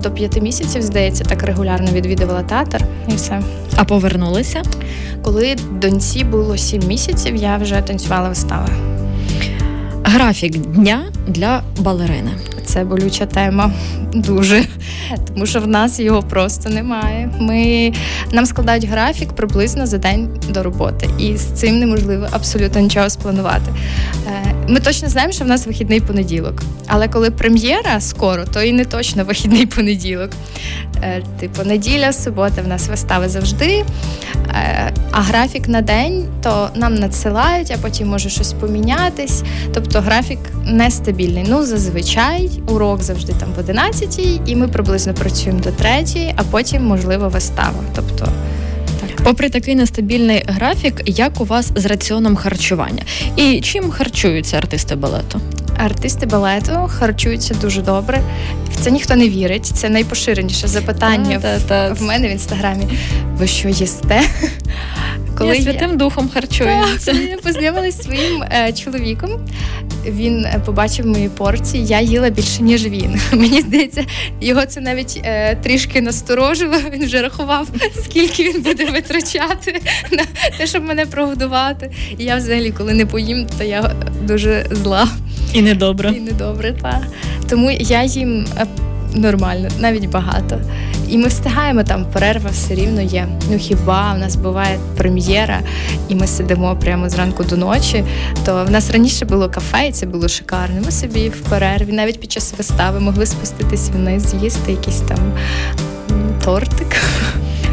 до 0.03 0.11
п'яти 0.11 0.41
місяців, 0.41 0.83
здається, 0.83 1.25
так 1.25 1.43
регулярно 1.43 1.91
відвідувала 1.93 2.43
театр 2.43 2.85
і 3.09 3.15
все. 3.15 3.43
А 3.77 3.85
повернулися? 3.85 4.63
Коли 5.23 5.57
доньці 5.71 6.25
було 6.25 6.57
сім 6.57 6.83
місяців, 6.87 7.37
я 7.37 7.57
вже 7.57 7.81
танцювала 7.81 8.29
вистави. 8.29 8.69
Графік 10.05 10.57
дня 10.57 11.05
для 11.29 11.63
балерини. 11.79 12.31
Це 12.65 12.85
болюча 12.85 13.27
тема 13.27 13.71
дуже, 14.15 14.65
тому 15.29 15.47
що 15.47 15.61
в 15.61 15.67
нас 15.67 16.01
його 16.01 16.23
просто 16.23 16.71
немає. 16.71 17.31
Ми 17.41 17.93
Нам 18.33 18.47
складають 18.47 18.85
графік 18.85 19.33
приблизно 19.33 19.87
за 19.87 19.99
день 19.99 20.41
до 20.51 20.63
роботи, 20.63 21.09
і 21.19 21.37
з 21.37 21.43
цим 21.43 21.79
неможливо 21.79 22.27
абсолютно 22.31 22.81
нічого 22.81 23.11
спланувати. 23.11 23.73
Ми 24.73 24.81
точно 24.81 25.09
знаємо, 25.09 25.33
що 25.33 25.45
в 25.45 25.49
нас 25.49 25.67
вихідний 25.67 26.01
понеділок, 26.01 26.63
але 26.87 27.09
коли 27.09 27.31
прем'єра 27.31 28.01
скоро, 28.01 28.45
то 28.45 28.63
і 28.63 28.73
не 28.73 28.85
точно 28.85 29.25
вихідний 29.25 29.67
понеділок. 29.67 30.31
Е, 31.03 31.23
типу, 31.41 31.63
неділя, 31.65 32.13
субота 32.13 32.63
в 32.63 32.69
нас 32.69 32.89
вистави 32.89 33.29
завжди. 33.29 33.85
Е, 34.49 34.93
а 35.11 35.21
графік 35.21 35.69
на 35.69 35.81
день 35.81 36.25
то 36.43 36.69
нам 36.75 36.95
надсилають, 36.95 37.71
а 37.71 37.79
потім 37.83 38.09
може 38.09 38.31
щось 38.31 38.53
помінятись. 38.53 39.43
Тобто 39.75 40.01
графік 40.01 40.39
нестабільний. 40.65 41.45
Ну, 41.49 41.65
зазвичай 41.65 42.51
урок 42.69 43.03
завжди 43.03 43.33
там 43.33 43.49
в 43.57 43.59
11 43.59 44.21
і 44.47 44.57
ми 44.57 44.69
приблизно 44.69 45.15
працюємо 45.15 45.61
до 45.61 45.71
3 45.71 46.35
а 46.37 46.43
потім, 46.43 46.85
можливо, 46.85 47.29
вистава. 47.29 47.85
Тобто. 47.95 48.29
Попри 49.25 49.51
такий 49.51 49.75
нестабільний 49.75 50.43
графік, 50.47 51.03
як 51.07 51.41
у 51.41 51.45
вас 51.45 51.73
з 51.77 51.87
раціоном 51.87 52.37
харчування? 52.37 53.03
І 53.37 53.61
чим 53.61 53.91
харчуються 53.91 54.57
артисти 54.57 54.95
балету? 54.97 55.41
Артисти 55.77 56.27
балету 56.27 56.73
харчуються 56.89 57.55
дуже 57.55 57.83
добре. 57.83 58.21
В 58.73 58.85
це 58.85 58.91
ніхто 58.91 59.17
не 59.17 59.29
вірить. 59.29 59.67
Це 59.67 59.89
найпоширеніше 59.89 60.69
запитання 60.69 61.39
та, 61.43 61.59
та, 61.59 61.89
та. 61.89 61.93
в 61.93 62.03
мене 62.03 62.29
в 62.29 62.31
інстаграмі. 62.31 62.89
Ви 63.37 63.47
що 63.47 63.69
їсте? 63.69 64.23
Коли 65.43 65.57
я 65.57 65.63
святим 65.63 65.97
духом 65.97 66.31
харчується. 66.35 67.13
Я 67.13 67.37
познайомилася 67.37 67.97
зі 67.97 68.03
своїм 68.03 68.43
е, 68.43 68.73
чоловіком, 68.73 69.31
він 70.07 70.45
е, 70.45 70.61
побачив 70.67 71.07
мої 71.07 71.29
порції. 71.29 71.87
Я 71.87 72.01
їла 72.01 72.31
більше 72.31 72.63
ніж 72.63 72.87
він. 72.87 73.21
Мені 73.33 73.61
здається, 73.61 74.05
його 74.41 74.67
це 74.67 74.81
навіть 74.81 75.21
е, 75.25 75.57
трішки 75.57 76.01
насторожило. 76.01 76.75
Він 76.93 77.05
вже 77.05 77.23
рахував, 77.23 77.69
скільки 78.05 78.43
він 78.43 78.63
буде 78.63 78.85
витрачати 78.85 79.81
на 80.13 80.23
те, 80.59 80.67
щоб 80.67 80.85
мене 80.85 81.07
прогодувати. 81.07 81.91
І 82.19 82.25
я 82.25 82.37
взагалі, 82.37 82.71
коли 82.71 82.95
не 82.95 83.07
поїм, 83.07 83.47
то 83.59 83.65
я 83.65 83.93
дуже 84.23 84.67
зла. 84.71 85.09
І 85.53 85.63
недобре. 85.63 86.11
І 86.11 86.21
недобре, 86.21 86.73
так. 86.83 87.03
Тому 87.49 87.71
я 87.71 88.03
їм 88.05 88.47
е, 88.59 88.67
нормально, 89.15 89.69
навіть 89.81 90.07
багато. 90.07 90.61
І 91.13 91.19
ми 91.19 91.29
встигаємо 91.29 91.83
там, 91.83 92.07
перерва 92.13 92.51
все 92.51 92.75
рівно 92.75 93.01
є. 93.01 93.29
Ну 93.51 93.59
хіба 93.59 94.13
в 94.13 94.19
нас 94.19 94.37
буває 94.37 94.79
прем'єра, 94.97 95.61
і 96.09 96.15
ми 96.15 96.27
сидимо 96.27 96.77
прямо 96.77 97.09
зранку 97.09 97.45
до 97.45 97.57
ночі. 97.57 98.05
То 98.45 98.65
в 98.65 98.71
нас 98.71 98.91
раніше 98.91 99.25
було 99.25 99.49
кафе, 99.49 99.89
і 99.89 99.93
це 99.93 100.07
було 100.07 100.29
шикарно. 100.29 100.81
Ми 100.85 100.91
собі 100.91 101.29
в 101.29 101.41
перерві, 101.41 101.93
навіть 101.93 102.21
під 102.21 102.33
час 102.33 102.55
вистави, 102.59 103.01
могли 103.01 103.27
спуститись 103.27 103.89
вниз, 103.89 104.23
з'їсти 104.23 104.73
якийсь 104.73 105.01
там 105.01 105.33
тортик. 106.45 106.97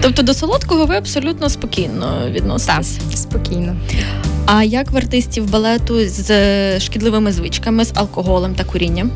Тобто 0.02 0.22
до 0.22 0.34
солодкого 0.34 0.86
ви 0.86 0.96
абсолютно 0.96 1.50
спокійно 1.50 2.30
відноситесь? 2.30 2.98
Так, 2.98 3.18
спокійно. 3.18 3.76
А 4.46 4.64
як 4.64 4.92
в 4.92 4.98
артистів 4.98 5.52
балету 5.52 6.08
з 6.08 6.80
шкідливими 6.80 7.32
звичками, 7.32 7.86
з 7.86 7.92
алкоголем 7.96 8.56
та 8.56 8.64
курінням? 8.64 9.12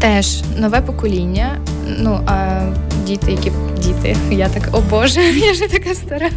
Теж 0.00 0.42
нове 0.58 0.80
покоління. 0.80 1.58
Ну 1.98 2.20
а 2.26 2.60
діти, 3.10 3.32
які 3.32 3.52
діти, 3.82 4.16
я 4.30 4.48
так 4.48 4.68
о 4.72 4.80
Боже, 4.80 5.20
я 5.46 5.52
вже 5.52 5.68
така 5.68 5.94
стара. 5.94 6.30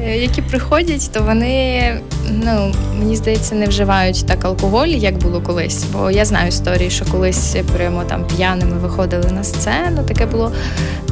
Е, 0.00 0.18
які 0.18 0.42
приходять, 0.42 1.10
то 1.12 1.22
вони 1.22 1.94
ну 2.30 2.74
мені 2.98 3.16
здається 3.16 3.54
не 3.54 3.66
вживають 3.66 4.26
так 4.26 4.44
алкоголь, 4.44 4.88
як 4.88 5.16
було 5.18 5.40
колись. 5.40 5.84
Бо 5.92 6.10
я 6.10 6.24
знаю 6.24 6.48
історії, 6.48 6.90
що 6.90 7.04
колись 7.04 7.56
прямо 7.76 8.04
там 8.04 8.26
п'яними 8.26 8.78
виходили 8.78 9.30
на 9.30 9.44
сцену. 9.44 10.02
Таке 10.08 10.26
було 10.26 10.52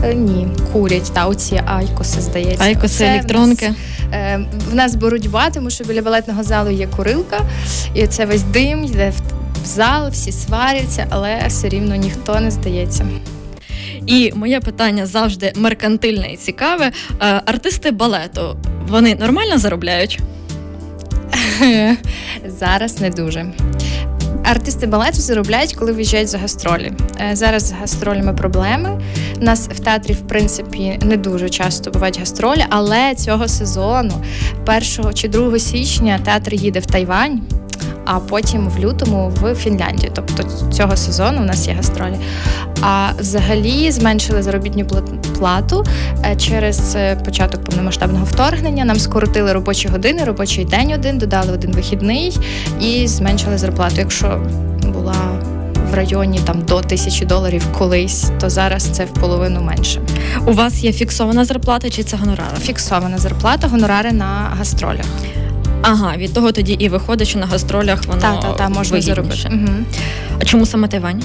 е, 0.05 0.15
ні, 0.15 0.49
курять 0.73 1.13
та 1.15 1.27
оці 1.27 1.63
айкоси 1.67 2.21
здається. 2.21 2.65
Айкоси, 2.65 2.95
Це 2.99 3.11
електронки. 3.11 3.67
В 3.67 3.69
нас, 3.69 3.77
е, 4.13 4.47
в 4.71 4.75
нас 4.75 4.95
боротьба, 4.95 5.51
тому 5.51 5.71
що 5.71 5.85
біля 5.85 6.03
балетного 6.03 6.43
залу 6.43 6.71
є 6.71 6.87
курилка, 6.87 7.41
і 7.95 8.07
це 8.07 8.27
весь 8.27 8.43
дим 8.43 8.85
йде 8.85 9.13
в 9.63 9.67
зал, 9.67 10.09
всі 10.11 10.33
сваряться, 10.33 11.07
але 11.11 11.39
все 11.49 11.69
рівно 11.69 11.95
ніхто 11.95 12.41
не 12.41 12.51
здається. 12.51 13.07
І 14.07 14.33
моє 14.35 14.61
питання 14.61 15.07
завжди 15.07 15.53
меркантильне 15.57 16.33
і 16.33 16.37
цікаве. 16.37 16.93
Е, 17.21 17.43
артисти 17.45 17.91
балету 17.91 18.57
вони 18.89 19.15
нормально 19.15 19.59
заробляють? 19.59 20.19
Зараз 22.47 23.01
не 23.01 23.11
дуже. 23.11 23.47
Артисти 24.45 24.87
балету 24.87 25.17
заробляють, 25.17 25.75
коли 25.75 25.93
виїжджають 25.93 26.29
за 26.29 26.39
гастролі. 26.39 26.93
Е, 27.21 27.37
зараз 27.37 27.63
з 27.63 27.73
гастролями 27.73 28.33
проблеми. 28.33 29.01
У 29.41 29.45
нас 29.45 29.69
в 29.69 29.81
театрі, 29.81 30.13
в 30.13 30.21
принципі, 30.21 30.99
не 31.03 31.17
дуже 31.17 31.49
часто 31.49 31.91
бувають 31.91 32.19
гастролі, 32.19 32.65
але 32.71 33.15
цього 33.15 33.49
сезону, 33.49 34.25
1 34.97 35.15
чи 35.15 35.29
2 35.29 35.59
січня, 35.59 36.19
театр 36.25 36.55
їде 36.55 36.79
в 36.79 36.87
Тайвань 36.87 37.41
а 38.13 38.21
потім 38.21 38.69
в 38.69 38.79
лютому 38.79 39.33
в 39.41 39.55
Фінляндію. 39.55 40.13
Тобто 40.15 40.43
цього 40.73 40.97
сезону 40.97 41.41
у 41.41 41.45
нас 41.45 41.69
є 41.69 41.75
гастролі. 41.75 42.17
А 42.83 43.11
взагалі 43.19 43.91
зменшили 43.91 44.43
заробітну 44.43 44.85
плату 45.39 45.85
е, 46.25 46.37
через 46.37 46.95
е, 46.97 47.17
початок 47.17 47.65
повномасштабного 47.65 48.25
вторгнення. 48.25 48.85
Нам 48.85 48.97
скоротили 48.97 49.53
робочі 49.53 49.89
години, 49.89 50.25
робочий 50.25 50.65
день 50.65 50.93
один, 50.93 51.19
додали 51.19 51.53
один 51.53 51.73
вихідний 51.73 52.39
і 52.81 53.09
зменшили 53.09 53.59
зарплату. 53.59 53.95
Якщо 53.99 54.47
була 54.83 55.17
в 55.91 55.95
районі 55.95 56.41
там 56.45 56.63
до 56.63 56.81
тисячі 56.81 57.27
доларів 57.27 57.67
колись, 57.79 58.31
то 58.41 58.51
зараз 58.51 58.83
це 58.83 59.05
в 59.05 59.13
половину 59.13 59.61
менше. 59.61 60.01
У 60.47 60.53
вас 60.53 60.85
є 60.85 60.93
фіксована 60.93 61.45
зарплата 61.45 61.91
чи 61.91 62.03
це 62.03 62.17
гонорари? 62.17 62.57
Фіксована 62.61 63.19
зарплата, 63.19 63.69
гонорари 63.69 64.13
на 64.13 64.53
гастролях. 64.59 65.07
Ага, 65.83 66.17
від 66.17 66.33
того 66.35 66.53
тоді 66.53 66.73
і 66.73 66.89
виходить, 66.89 67.29
що 67.29 67.39
на 67.39 67.47
гастролях 67.47 68.07
воно 68.07 68.21
та, 68.21 68.37
та, 68.37 68.53
та, 68.53 68.69
можна 68.69 69.01
заробити. 69.01 69.49
Угу. 69.53 69.69
А 70.41 70.45
чому 70.45 70.67
саме 70.67 70.89
Тайвань? 70.89 71.23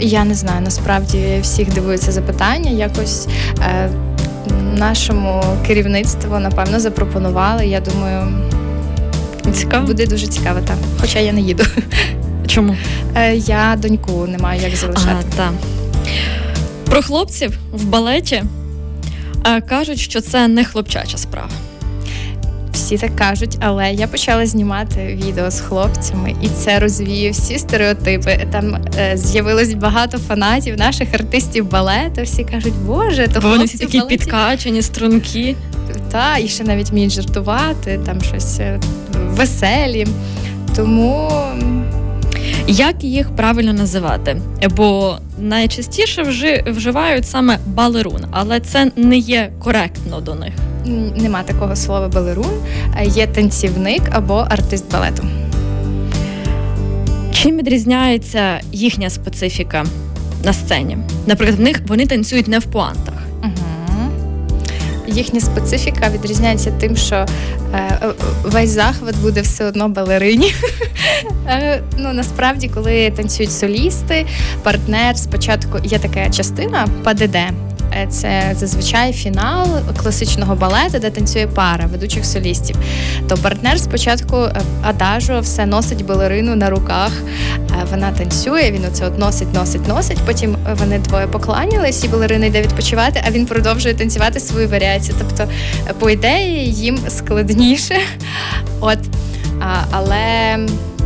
Я 0.00 0.24
не 0.24 0.34
знаю. 0.34 0.60
Насправді 0.60 1.38
всіх 1.42 1.74
дивується 1.74 2.12
запитання. 2.12 2.70
Якось 2.70 3.28
е, 3.60 3.90
нашому 4.76 5.42
керівництву, 5.66 6.38
напевно, 6.38 6.80
запропонували. 6.80 7.66
Я 7.66 7.80
думаю, 7.80 8.28
цікаво. 9.52 9.86
буде 9.86 10.06
дуже 10.06 10.26
цікаво, 10.26 10.60
так. 10.66 10.76
Хоча 11.00 11.18
я 11.18 11.32
не 11.32 11.40
їду. 11.40 11.64
Чому? 12.46 12.76
Е, 13.16 13.36
Я 13.36 13.76
доньку 13.78 14.26
не 14.26 14.38
маю 14.38 14.60
як 14.60 14.76
залишати. 14.76 15.26
А, 15.32 15.36
та. 15.36 15.50
Про 16.84 17.02
хлопців 17.02 17.58
в 17.72 17.84
балеті 17.84 18.42
е, 19.46 19.60
кажуть, 19.60 19.98
що 19.98 20.20
це 20.20 20.48
не 20.48 20.64
хлопчача 20.64 21.18
справа 21.18 21.50
всі 22.82 22.98
так 22.98 23.16
кажуть, 23.16 23.56
але 23.60 23.92
я 23.92 24.06
почала 24.06 24.46
знімати 24.46 25.18
відео 25.26 25.50
з 25.50 25.60
хлопцями, 25.60 26.34
і 26.42 26.48
це 26.48 26.78
розвіє 26.78 27.30
всі 27.30 27.58
стереотипи. 27.58 28.46
Там 28.52 28.76
е, 28.98 29.16
з'явилось 29.16 29.74
багато 29.74 30.18
фанатів 30.18 30.78
наших 30.78 31.14
артистів 31.14 31.70
балету. 31.70 32.22
Всі 32.22 32.44
кажуть, 32.44 32.74
боже, 32.86 33.28
то 33.28 33.40
Бо 33.40 33.48
вони 33.48 33.64
всі 33.64 33.78
такі 33.78 33.98
балеті». 33.98 34.16
підкачані, 34.16 34.82
струнки. 34.82 35.56
Та, 36.10 36.38
і 36.38 36.48
ще 36.48 36.64
навіть 36.64 36.90
вміють 36.90 37.12
жартувати, 37.12 38.00
там 38.06 38.20
щось 38.20 38.60
е, 38.60 38.80
веселі. 39.14 40.06
Тому 40.76 41.30
Як 42.66 43.04
їх 43.04 43.30
правильно 43.36 43.72
називати? 43.72 44.40
Бо 44.76 45.18
найчастіше 45.38 46.22
вжи, 46.22 46.64
вживають 46.66 47.26
саме 47.26 47.58
балерун, 47.66 48.24
але 48.30 48.60
це 48.60 48.90
не 48.96 49.16
є 49.16 49.52
коректно 49.58 50.20
до 50.20 50.34
них. 50.34 50.52
Нема 51.16 51.42
такого 51.42 51.76
слова 51.76 52.08
балерун, 52.08 52.52
є 53.04 53.26
танцівник 53.26 54.02
або 54.10 54.34
артист 54.34 54.92
балету. 54.92 55.24
Чим 57.32 57.58
відрізняється 57.58 58.60
їхня 58.72 59.10
специфіка 59.10 59.84
на 60.44 60.52
сцені? 60.52 60.98
Наприклад, 61.26 61.58
в 61.58 61.62
них 61.62 61.80
вони 61.86 62.06
танцюють 62.06 62.48
не 62.48 62.58
в 62.58 62.64
пуантах. 62.64 63.14
Угу. 63.42 64.12
Їхня 65.06 65.40
специфіка 65.40 66.10
відрізняється 66.10 66.70
тим, 66.70 66.96
що 66.96 67.14
е, 67.14 67.26
е, 67.74 68.12
весь 68.44 68.70
захват 68.70 69.16
буде 69.16 69.40
все 69.40 69.64
одно 69.64 69.88
балерині. 69.88 70.54
Е, 71.48 71.82
ну 71.98 72.12
насправді, 72.12 72.68
коли 72.68 73.10
танцюють 73.10 73.52
солісти, 73.52 74.26
партнер 74.62 75.18
спочатку 75.18 75.78
є 75.84 75.98
така 75.98 76.30
частина 76.30 76.88
ПДД. 77.04 77.36
Е, 77.94 78.06
Це 78.10 78.54
зазвичай 78.58 79.12
фінал 79.12 79.66
класичного 80.02 80.54
балету, 80.54 80.98
де 80.98 81.10
танцює 81.10 81.46
пара 81.46 81.86
ведучих 81.86 82.24
солістів. 82.24 82.76
То 83.28 83.36
партнер 83.36 83.80
спочатку 83.80 84.36
е, 84.36 84.62
адажо 84.82 85.40
все 85.40 85.66
носить 85.66 86.06
балерину 86.06 86.56
на 86.56 86.70
руках. 86.70 87.12
Е, 87.56 87.86
Вона 87.90 88.12
танцює, 88.12 88.70
він 88.70 88.84
оце 88.84 89.06
от 89.06 89.18
носить, 89.18 89.54
носить, 89.54 89.88
носить. 89.88 90.18
Потім 90.26 90.56
вони 90.74 90.98
двоє 90.98 91.26
покланялись, 91.26 92.04
і 92.04 92.08
балерина 92.08 92.46
йде 92.46 92.62
відпочивати, 92.62 93.22
а 93.26 93.30
він 93.30 93.46
продовжує 93.46 93.94
танцювати 93.94 94.40
свою 94.40 94.68
варіацію. 94.68 95.16
Тобто, 95.18 95.52
по 95.98 96.10
ідеї, 96.10 96.72
їм 96.72 96.98
складніше. 97.08 97.96
От, 98.80 98.98
але 99.90 100.58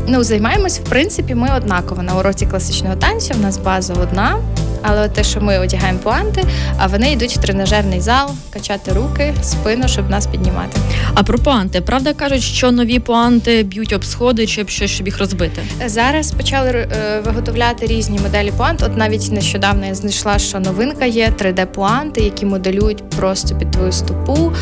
ну, 0.09 0.25
займаємось, 0.25 0.79
в 0.79 0.83
принципі, 0.83 1.35
ми 1.35 1.49
однаково 1.57 2.03
на 2.03 2.19
уроці 2.19 2.47
класичного 2.47 2.97
танцю. 2.97 3.35
В 3.35 3.41
нас 3.41 3.59
база 3.59 3.95
одна. 3.95 4.39
Але 4.83 5.09
те, 5.09 5.25
що 5.25 5.41
ми 5.41 5.59
одягаємо 5.59 5.99
пуанти, 5.99 6.45
а 6.79 6.87
вони 6.87 7.13
йдуть 7.13 7.37
в 7.37 7.41
тренажерний 7.41 8.01
зал, 8.01 8.31
качати 8.53 8.93
руки, 8.93 9.35
спину, 9.43 9.89
щоб 9.89 10.11
нас 10.11 10.27
піднімати. 10.27 10.79
А 11.15 11.23
про 11.23 11.39
пуанти, 11.39 11.81
правда 11.81 12.13
кажуть, 12.13 12.43
що 12.43 12.71
нові 12.71 12.99
пуанти 12.99 13.63
б'ють 13.63 13.93
об 13.93 14.05
сходи 14.05 14.47
чи 14.47 14.63
об 14.63 14.69
щось, 14.69 14.91
щоб 14.91 15.07
їх 15.07 15.19
розбити. 15.19 15.63
Зараз 15.87 16.31
почали 16.31 16.71
е, 16.71 17.21
виготовляти 17.25 17.87
різні 17.87 18.19
моделі 18.19 18.53
пуант. 18.57 18.83
От 18.83 18.97
навіть 18.97 19.33
нещодавно 19.33 19.87
я 19.87 19.95
знайшла, 19.95 20.39
що 20.39 20.61
новинка 20.61 21.05
є 21.05 21.33
3D-пуанти, 21.43 22.21
які 22.21 22.47
моделюють 22.47 23.11
просто 23.11 23.59
під 23.59 23.71
твою 23.71 23.93
стопу. 23.93 24.53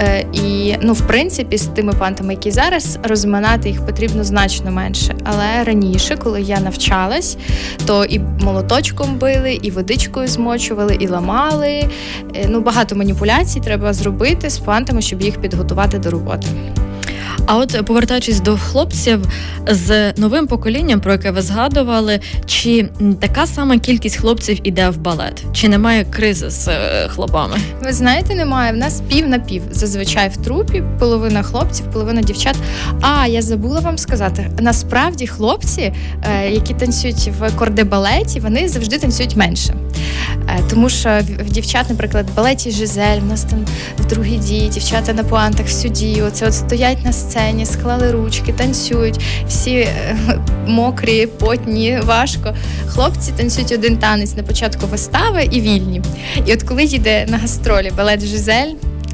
Е, 0.00 0.26
І 0.32 0.74
ну, 0.82 0.92
в 0.92 1.00
принципі, 1.00 1.58
з 1.58 1.66
тими 1.66 1.92
пантами, 1.92 2.32
які 2.32 2.50
зараз, 2.50 2.98
розминати 3.02 3.68
їх 3.68 3.86
потрібно 3.86 4.24
значно 4.24 4.70
менше. 4.70 5.14
Але 5.24 5.64
раніше, 5.64 6.16
коли 6.16 6.42
я 6.42 6.60
навчалась, 6.60 7.36
то 7.86 8.04
і 8.04 8.18
молоточком 8.18 9.18
били, 9.18 9.58
і 9.62 9.70
водичкою 9.70 10.28
змочували, 10.28 10.96
і 11.00 11.06
ламали. 11.06 11.68
Е, 12.34 12.46
Ну, 12.48 12.60
багато 12.60 12.96
маніпуляцій 12.96 13.60
треба 13.60 13.92
зробити 13.92 14.50
з 14.50 14.58
пантами, 14.58 15.02
щоб 15.02 15.22
їх 15.22 15.40
підготувати 15.40 15.98
до 15.98 16.10
роботи. 16.10 16.46
А 17.46 17.56
от 17.56 17.86
повертаючись 17.86 18.40
до 18.40 18.56
хлопців 18.56 19.26
з 19.70 20.12
новим 20.16 20.46
поколінням, 20.46 21.00
про 21.00 21.12
яке 21.12 21.30
ви 21.30 21.42
згадували, 21.42 22.20
чи 22.46 22.88
така 23.20 23.46
сама 23.46 23.78
кількість 23.78 24.16
хлопців 24.16 24.58
іде 24.62 24.88
в 24.90 24.96
балет? 24.96 25.44
Чи 25.52 25.68
немає 25.68 26.04
кризи 26.04 26.50
з 26.50 26.68
е, 26.68 27.08
хлопами? 27.08 27.56
Ви 27.84 27.92
знаєте, 27.92 28.34
немає. 28.34 28.72
В 28.72 28.76
нас 28.76 29.02
пів 29.08 29.28
на 29.28 29.38
пів. 29.38 29.62
Зазвичай 29.70 30.28
в 30.28 30.36
трупі 30.36 30.82
половина 30.98 31.42
хлопців, 31.42 31.86
половина 31.92 32.22
дівчат. 32.22 32.56
А 33.00 33.26
я 33.26 33.42
забула 33.42 33.80
вам 33.80 33.98
сказати: 33.98 34.50
насправді 34.60 35.26
хлопці, 35.26 35.92
е, 36.22 36.50
які 36.50 36.74
танцюють 36.74 37.30
в 37.40 37.56
кордебалеті, 37.56 38.40
вони 38.40 38.68
завжди 38.68 38.98
танцюють 38.98 39.36
менше. 39.36 39.74
Е, 40.48 40.60
Тому 40.70 40.88
що 40.88 41.20
в 41.46 41.50
дівчат, 41.50 41.90
наприклад, 41.90 42.26
балеті 42.36 42.70
Жизель, 42.70 43.20
в 43.20 43.26
нас 43.26 43.42
там 43.44 43.58
в 43.98 44.06
другій 44.06 44.36
дії, 44.36 44.68
дівчата 44.68 45.12
на 45.12 45.24
пуантах 45.24 45.66
всю 45.66 45.92
дію. 45.94 46.24
Оце 46.26 46.46
от 46.46 46.54
стоять 46.54 47.04
на 47.04 47.12
сцені, 47.28 47.66
склали 47.66 48.10
ручки, 48.12 48.52
танцюють, 48.52 49.20
всі 49.48 49.74
е, 49.74 50.16
мокрі, 50.66 51.26
потні, 51.26 52.00
важко. 52.02 52.54
Хлопці 52.86 53.32
танцюють 53.36 53.72
один 53.72 53.96
танець 53.98 54.36
на 54.36 54.42
початку 54.42 54.86
вистави 54.86 55.48
і 55.50 55.60
вільні. 55.60 56.02
І 56.46 56.52
от 56.54 56.62
коли 56.62 56.84
їде 56.84 57.26
на 57.28 57.38
гастролі 57.38 57.92
балет 57.96 58.24
Жизель. 58.24 58.72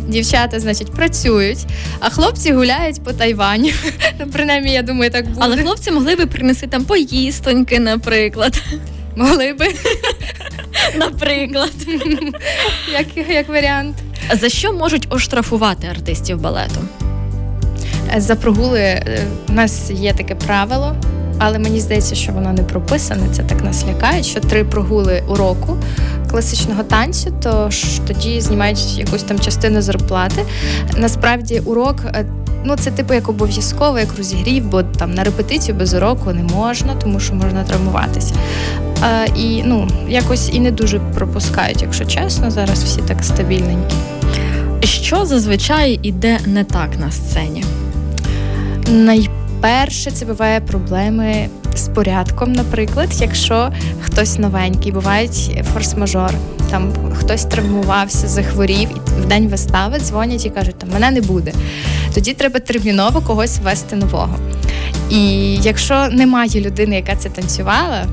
Дівчата, 0.09 0.61
значить, 0.61 0.93
працюють, 0.93 1.59
а 2.01 2.11
хлопці 2.11 2.53
гуляють 2.53 3.05
по 3.05 3.13
Тайваню. 3.13 3.71
Ну, 4.21 4.27
принаймні, 4.33 4.73
я 4.73 4.83
думаю, 4.83 5.11
так 5.11 5.25
буде. 5.29 5.41
Але 5.41 5.57
хлопці 5.57 5.91
могли 5.91 6.17
би 6.17 6.27
принести 6.27 6.67
там 6.67 6.85
поїстоньки, 6.85 7.79
наприклад. 7.79 8.63
могли 9.17 9.53
би, 9.53 9.67
Наприклад, 10.99 11.73
як, 12.93 13.29
як 13.31 13.49
варіант. 13.49 13.97
за 14.41 14.49
що 14.49 14.73
можуть 14.73 15.07
оштрафувати 15.11 15.87
артистів 15.87 16.41
балету? 16.41 16.81
За 18.17 18.37
прогули 18.37 18.81
е, 18.81 19.23
у 19.49 19.53
нас 19.53 19.91
є 19.91 20.13
таке 20.13 20.35
правило, 20.35 20.95
але 21.39 21.59
мені 21.59 21.81
здається, 21.81 22.15
що 22.15 22.33
воно 22.33 22.53
не 22.53 22.63
прописане. 22.63 23.23
Це 23.33 23.43
так 23.43 23.65
нас 23.65 23.85
лякає, 23.89 24.23
що 24.23 24.41
три 24.41 24.65
прогули 24.65 25.23
уроку 25.29 25.77
класичного 26.31 26.83
танцю, 26.83 27.33
то 27.43 27.71
ж 27.71 28.01
тоді 28.07 28.41
знімають 28.41 28.99
якусь 28.99 29.23
там 29.23 29.39
частину 29.41 29.83
зарплати. 29.83 30.43
Насправді, 30.97 31.61
урок. 31.65 31.97
е, 32.07 32.25
Ну, 32.65 32.77
це 32.77 32.91
типу 32.91 33.15
як 33.15 33.29
обов'язково, 33.29 33.99
як 33.99 34.17
розігрів, 34.19 34.65
бо 34.65 34.83
там 34.83 35.15
на 35.15 35.25
репетицію 35.25 35.75
без 35.79 35.95
уроку 35.95 36.33
не 36.33 36.43
можна, 36.43 36.95
тому 36.95 37.21
що 37.21 37.35
можна 37.35 37.65
травмуватися. 37.65 38.35
А, 39.03 39.25
і 39.37 39.63
ну, 39.65 39.89
якось 40.09 40.51
і 40.53 40.61
не 40.61 40.71
дуже 40.71 40.99
пропускають, 40.99 41.83
якщо 41.83 42.05
чесно. 42.05 42.51
Зараз 42.51 42.85
всі 42.85 43.01
так 43.03 43.25
стабільненькі. 43.25 43.95
Що 44.85 45.27
зазвичай 45.27 46.01
іде 46.03 46.39
не 46.47 46.65
так 46.65 46.99
на 46.99 47.11
сцені? 47.11 47.65
Найперше 48.91 50.11
це 50.11 50.27
буває 50.27 50.61
проблеми 50.61 51.49
з 51.75 51.89
порядком, 51.89 52.53
наприклад, 52.53 53.09
якщо 53.21 53.73
хтось 54.01 54.39
новенький, 54.39 54.93
бувають 54.93 55.65
форс-мажори. 55.75 56.35
Там 56.71 56.93
хтось 57.15 57.45
травмувався, 57.45 58.29
захворів, 58.29 58.89
і 59.19 59.21
в 59.21 59.27
день 59.27 59.49
вистави 59.49 59.99
дзвонять 59.99 60.47
і 60.47 60.51
кажуть, 60.51 60.79
там 60.79 60.91
мене 60.93 61.11
не 61.11 61.21
буде. 61.21 61.53
Тоді 62.15 62.35
треба 62.35 62.61
терміново 62.61 63.21
когось 63.21 63.59
ввести 63.59 63.97
нового. 63.97 64.37
І 65.11 65.55
якщо 65.55 66.09
немає 66.09 66.61
людини, 66.61 66.97
яка 66.97 67.17
це 67.17 67.29
танцювала, 67.29 68.07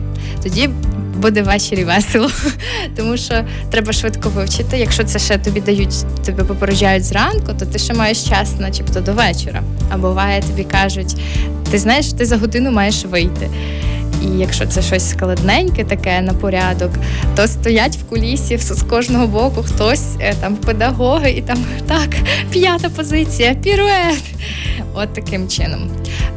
тоді 0.43 0.69
буде 1.17 1.41
ввечері 1.41 1.83
весело. 1.83 2.29
Тому 2.97 3.17
що 3.17 3.45
треба 3.71 3.93
швидко 3.93 4.29
вивчити. 4.29 4.77
Якщо 4.77 5.03
це 5.03 5.19
ще 5.19 5.37
тобі 5.37 5.61
дають, 5.61 6.23
тебе 6.25 6.43
попереджають 6.43 7.03
зранку, 7.03 7.53
то 7.59 7.65
ти 7.65 7.79
ще 7.79 7.93
маєш 7.93 8.23
час, 8.23 8.59
начебто, 8.59 9.01
до 9.01 9.13
вечора. 9.13 9.63
А 9.89 9.97
буває, 9.97 10.41
тобі 10.41 10.63
кажуть, 10.63 11.15
ти 11.71 11.79
знаєш, 11.79 12.13
ти 12.13 12.25
за 12.25 12.37
годину 12.37 12.71
маєш 12.71 13.05
вийти. 13.05 13.49
І 14.21 14.37
якщо 14.37 14.65
це 14.65 14.81
щось 14.81 15.09
складненьке, 15.09 15.83
таке 15.83 16.21
на 16.21 16.33
порядок, 16.33 16.91
то 17.35 17.47
стоять 17.47 17.97
в 17.97 18.03
кулісі 18.03 18.57
з 18.57 18.83
кожного 18.83 19.27
боку 19.27 19.63
хтось 19.63 20.15
е, 20.19 20.33
там 20.41 20.55
педагоги, 20.55 21.31
і 21.31 21.41
там 21.41 21.57
так, 21.87 22.09
п'ята 22.51 22.89
позиція, 22.89 23.53
пірует. 23.53 24.23
От 24.93 25.13
таким 25.13 25.47
чином. 25.47 25.89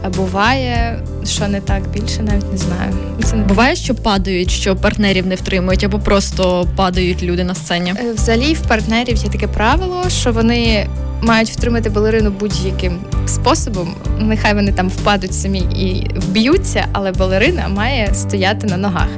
А 0.02 0.08
буває, 0.08 1.02
що 1.24 1.48
не 1.48 1.60
так 1.60 1.88
більше, 1.88 2.22
навіть 2.22 2.52
не 2.52 2.58
знаю. 2.58 2.92
Це 3.24 3.36
не 3.36 3.44
Буває, 3.44 3.76
що 3.76 3.94
падають, 3.94 4.50
що 4.50 4.76
партнерів 4.76 5.26
не 5.26 5.34
втримують, 5.34 5.84
або 5.84 5.98
просто 5.98 6.68
падають 6.76 7.22
люди 7.22 7.44
на 7.44 7.54
сцені. 7.54 7.94
Е, 8.00 8.12
Взагалі 8.12 8.54
в 8.54 8.60
партнерів 8.60 9.16
є 9.16 9.30
таке 9.30 9.46
правило, 9.46 10.04
що 10.08 10.32
вони 10.32 10.86
мають 11.22 11.50
втримати 11.50 11.90
балерину 11.90 12.30
будь-яким 12.30 12.98
способом. 13.26 13.94
Нехай 14.18 14.54
вони 14.54 14.72
там 14.72 14.88
впадуть 14.88 15.34
самі 15.34 15.58
і 15.58 16.10
вб'ються, 16.16 16.86
але 16.92 17.12
балерина 17.12 17.68
має 17.68 18.14
стояти 18.14 18.66
на 18.66 18.76
ногах. 18.76 19.08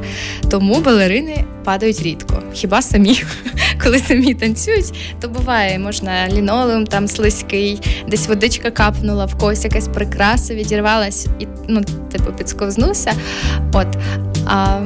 Тому 0.51 0.81
балерини 0.81 1.45
падають 1.65 2.03
рідко. 2.03 2.43
Хіба 2.53 2.83
самі, 2.83 3.23
коли 3.85 3.99
самі 3.99 4.35
танцюють, 4.35 4.95
то 5.21 5.29
буває, 5.29 5.79
можна 5.79 6.29
лінолеум 6.29 6.87
там 6.87 7.09
слизький, 7.09 7.81
десь 8.09 8.29
водичка 8.29 8.71
капнула, 8.71 9.25
в 9.25 9.35
когось 9.35 9.65
якась 9.65 9.89
прикраса 9.89 10.55
відірвалась 10.55 11.27
і 11.39 11.47
ну, 11.69 11.83
типу, 12.13 12.33
підсковзнувся. 12.33 13.13
От. 13.73 13.87
А 14.47 14.81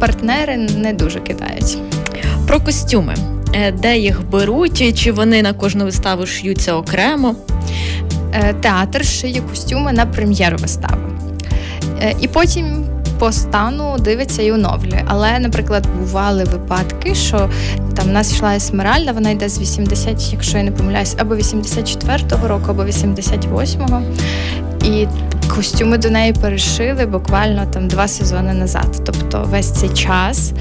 партнери 0.00 0.56
не 0.56 0.92
дуже 0.92 1.20
кидають. 1.20 1.78
Про 2.46 2.60
костюми. 2.60 3.37
Е, 3.58 3.72
Де 3.72 3.98
їх 3.98 4.30
беруть, 4.30 4.98
чи 4.98 5.12
вони 5.12 5.42
на 5.42 5.52
кожну 5.52 5.84
виставу 5.84 6.26
ш'ються 6.26 6.74
окремо? 6.74 7.34
Е, 8.32 8.54
театр 8.54 9.04
шиє 9.04 9.40
костюми 9.40 9.92
на 9.92 10.06
прем'єру 10.06 10.56
вистави. 10.56 11.02
Е, 12.02 12.14
і 12.20 12.28
потім 12.28 12.84
по 13.18 13.32
стану 13.32 13.96
дивиться 13.98 14.42
і 14.42 14.52
оновлює. 14.52 15.02
Але, 15.06 15.38
наприклад, 15.38 15.86
бували 15.98 16.44
випадки, 16.44 17.14
що 17.14 17.50
там 17.96 18.06
в 18.06 18.12
нас 18.12 18.32
йшла 18.32 18.56
Есмеральда, 18.56 19.12
вона 19.12 19.30
йде 19.30 19.48
з 19.48 19.60
80, 19.60 20.32
якщо 20.32 20.58
я 20.58 20.64
не 20.64 20.70
помиляюсь, 20.70 21.14
або 21.18 21.34
84-го 21.34 22.48
року, 22.48 22.64
або 22.68 22.82
88-го. 22.82 24.02
І 24.88 25.08
костюми 25.54 25.98
до 25.98 26.10
неї 26.10 26.32
перешили 26.32 27.06
буквально 27.06 27.66
там 27.66 27.88
два 27.88 28.08
сезони 28.08 28.52
назад. 28.54 29.02
Тобто 29.06 29.42
весь 29.50 29.70
цей 29.70 29.88
час 29.88 30.52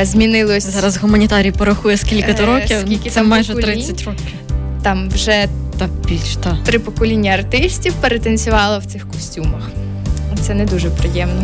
е, 0.00 0.04
змінилось. 0.04 0.64
Зараз 0.70 0.96
гуманітарій 0.96 1.50
порахує 1.52 1.96
скільки 1.96 2.34
то 2.34 2.42
Е, 2.42 2.46
років. 2.46 2.76
скільки 2.80 3.10
Це 3.10 3.22
майже 3.22 3.54
поколінь? 3.54 3.74
30 3.84 4.02
років. 4.04 4.26
Там 4.82 5.08
вже 5.08 5.46
Та 5.78 5.88
більш 6.08 6.36
та. 6.36 6.58
три 6.64 6.78
покоління 6.78 7.30
артистів 7.32 7.92
перетанцювало 8.00 8.78
в 8.78 8.84
цих 8.84 9.08
костюмах. 9.08 9.70
Це 10.40 10.54
не 10.54 10.64
дуже 10.64 10.90
приємно. 10.90 11.42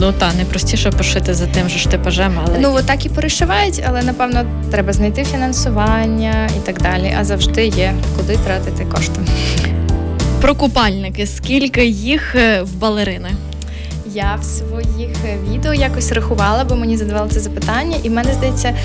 Ну 0.00 0.12
та 0.12 0.32
найпростіше 0.34 0.90
пошити 0.90 1.34
за 1.34 1.46
тим 1.46 1.68
же 1.68 1.78
ж 1.78 1.88
типажем, 1.88 2.32
але 2.46 2.58
Ну 2.58 2.72
отак 2.74 3.06
і 3.06 3.08
перешивають, 3.08 3.84
але 3.88 4.02
напевно 4.02 4.44
треба 4.70 4.92
знайти 4.92 5.24
фінансування 5.24 6.48
і 6.56 6.66
так 6.66 6.82
далі. 6.82 7.14
А 7.20 7.24
завжди 7.24 7.66
є 7.66 7.94
куди 8.16 8.36
тратити 8.36 8.84
кошти. 8.84 9.20
Про 10.40 10.54
купальники. 10.54 11.26
Скільки 11.26 11.86
їх 11.86 12.34
е, 12.34 12.62
в 12.62 12.74
балерини? 12.74 13.30
Я 14.06 14.38
в 14.40 14.44
своїх 14.44 15.16
відео 15.50 15.74
якось 15.74 16.12
рахувала, 16.12 16.64
бо 16.64 16.76
мені 16.76 16.96
задавали 16.96 17.30
це 17.30 17.40
запитання, 17.40 17.96
і 18.02 18.08
в 18.08 18.12
мене 18.12 18.32
здається 18.32 18.76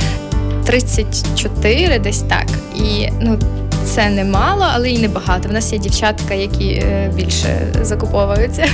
34 0.66 2.00
десь 2.00 2.22
так. 2.22 2.48
І 2.76 3.10
ну. 3.22 3.40
Це 3.86 4.10
немало, 4.10 4.66
але 4.74 4.90
і 4.90 5.00
небагато. 5.00 5.50
В 5.50 5.52
нас 5.52 5.74
є 5.74 5.80
дівчатка, 5.80 6.34
які 6.34 6.66
е, 6.70 7.12
більше 7.16 7.68
закуповуються. 7.82 8.66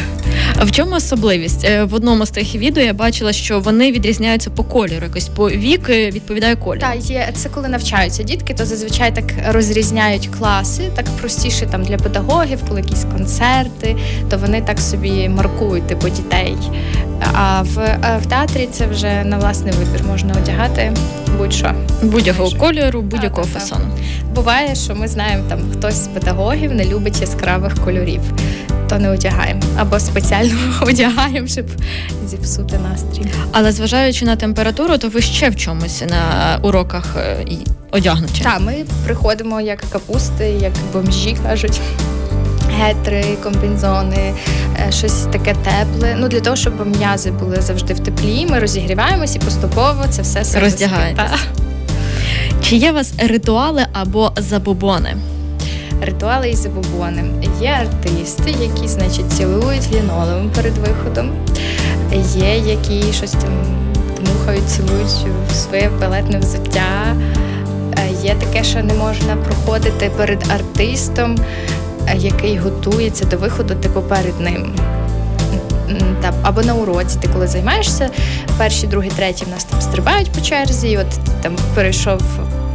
А 0.59 0.63
в 0.63 0.71
чому 0.71 0.95
особливість? 0.95 1.65
Е, 1.65 1.83
В 1.83 1.93
одному 1.93 2.25
з 2.25 2.29
тих 2.29 2.55
відео 2.55 2.83
я 2.83 2.93
бачила, 2.93 3.33
що 3.33 3.59
вони 3.59 3.91
відрізняються 3.91 4.49
по 4.49 4.63
кольору. 4.63 5.03
Якось 5.03 5.27
по 5.27 5.49
вік 5.49 5.89
е, 5.89 6.11
відповідає 6.11 6.55
колір. 6.55 6.81
Та 6.81 6.93
є 6.93 7.29
це 7.35 7.49
коли 7.49 7.67
навчаються 7.67 8.23
дітки, 8.23 8.53
то 8.53 8.65
зазвичай 8.65 9.15
так 9.15 9.25
розрізняють 9.49 10.29
класи, 10.39 10.83
так 10.95 11.05
простіше 11.05 11.65
там 11.65 11.83
для 11.83 11.97
педагогів, 11.97 12.59
коли 12.67 12.81
якісь 12.81 13.05
концерти, 13.17 13.95
то 14.29 14.37
вони 14.37 14.61
так 14.61 14.79
собі 14.79 15.29
маркують 15.29 15.87
типу 15.87 16.09
дітей. 16.09 16.55
А 17.33 17.61
в, 17.61 17.97
а 18.01 18.17
в 18.17 18.25
театрі 18.25 18.67
це 18.71 18.87
вже 18.87 19.23
на 19.23 19.37
власний 19.37 19.73
вибір 19.73 20.05
можна 20.07 20.33
одягати 20.43 20.93
будь-що. 21.37 21.71
Будь-якого 22.03 22.51
кольору, 22.51 23.01
будь-якого 23.01 23.47
Так, 23.47 23.53
так, 23.53 23.61
так. 23.61 23.69
фасону. 23.69 23.85
Буває, 24.35 24.75
що 24.75 24.95
ми 24.95 25.07
знаємо, 25.07 25.43
там 25.49 25.59
хтось 25.73 25.95
з 25.95 26.07
педагогів 26.07 26.73
не 26.73 26.85
любить 26.85 27.21
яскравих 27.21 27.75
кольорів, 27.85 28.21
то 28.89 28.99
не 28.99 29.09
одягаємо 29.09 29.61
або 29.77 29.99
спеціально 29.99 30.55
одягаємо, 30.81 31.47
щоб 31.47 31.65
зіпсути 32.25 32.77
настрій. 32.77 33.25
Але 33.51 33.71
зважаючи 33.71 34.25
на 34.25 34.35
температуру, 34.35 34.97
то 34.97 35.09
ви 35.09 35.21
ще 35.21 35.49
в 35.49 35.55
чомусь 35.55 36.03
на 36.09 36.57
уроках 36.61 37.15
е, 37.17 37.45
одягнуті. 37.91 38.43
Так, 38.43 38.61
ми 38.61 38.73
приходимо 39.05 39.61
як 39.61 39.79
капусти, 39.79 40.45
як 40.61 40.71
бомжі 40.93 41.37
кажуть. 41.43 41.81
Гетри, 42.77 43.25
комбінзони, 43.43 44.33
е, 44.87 44.91
щось 44.91 45.13
таке 45.13 45.55
тепле. 45.63 46.15
Ну 46.19 46.27
для 46.27 46.39
того, 46.39 46.55
щоб 46.55 46.97
м'язи 46.97 47.31
були 47.31 47.61
завжди 47.61 47.93
в 47.93 47.99
теплі. 47.99 48.47
Ми 48.49 48.59
розігріваємось 48.59 49.35
і 49.35 49.39
поступово 49.39 50.05
це 50.09 50.21
все 50.21 50.43
спить. 50.45 50.63
Чи 52.63 52.75
є 52.75 52.91
у 52.91 52.93
вас 52.93 53.13
ритуали 53.17 53.85
або 53.93 54.31
забобони? 54.37 55.15
Ритуали 56.01 56.49
і 56.49 56.55
забобони. 56.55 57.23
Є 57.61 57.69
артисти, 57.81 58.55
які, 58.61 58.87
значить, 58.87 59.31
цілують 59.31 59.89
лінолеум 59.93 60.49
перед 60.55 60.77
виходом. 60.77 61.31
Є, 62.35 62.57
які 62.57 63.13
щось 63.13 63.31
там 63.31 63.51
дмухають, 64.21 64.69
цілують 64.69 65.09
своє 65.53 65.89
балетне 66.01 66.39
взуття. 66.39 67.15
Е, 67.97 68.09
Є 68.23 68.35
таке, 68.35 68.63
що 68.63 68.83
не 68.83 68.93
можна 68.93 69.35
проходити 69.35 70.11
перед 70.17 70.43
артистом, 70.51 71.37
е, 72.07 72.17
який 72.17 72.57
готується 72.57 73.25
до 73.25 73.37
виходу, 73.37 73.75
типу 73.75 74.01
перед 74.01 74.39
ним. 74.39 74.73
Або 76.41 76.61
на 76.61 76.73
уроці, 76.73 77.17
ти 77.21 77.27
коли 77.33 77.47
займаєшся, 77.47 78.09
перші, 78.57 78.87
другі, 78.87 79.09
треті 79.09 79.45
в 79.45 79.49
нас 79.49 79.63
там 79.63 79.81
стрибають 79.81 80.31
по 80.31 80.41
черзі, 80.41 80.89
і 80.89 80.97
от 80.97 81.07
там 81.41 81.55
перейшов 81.75 82.21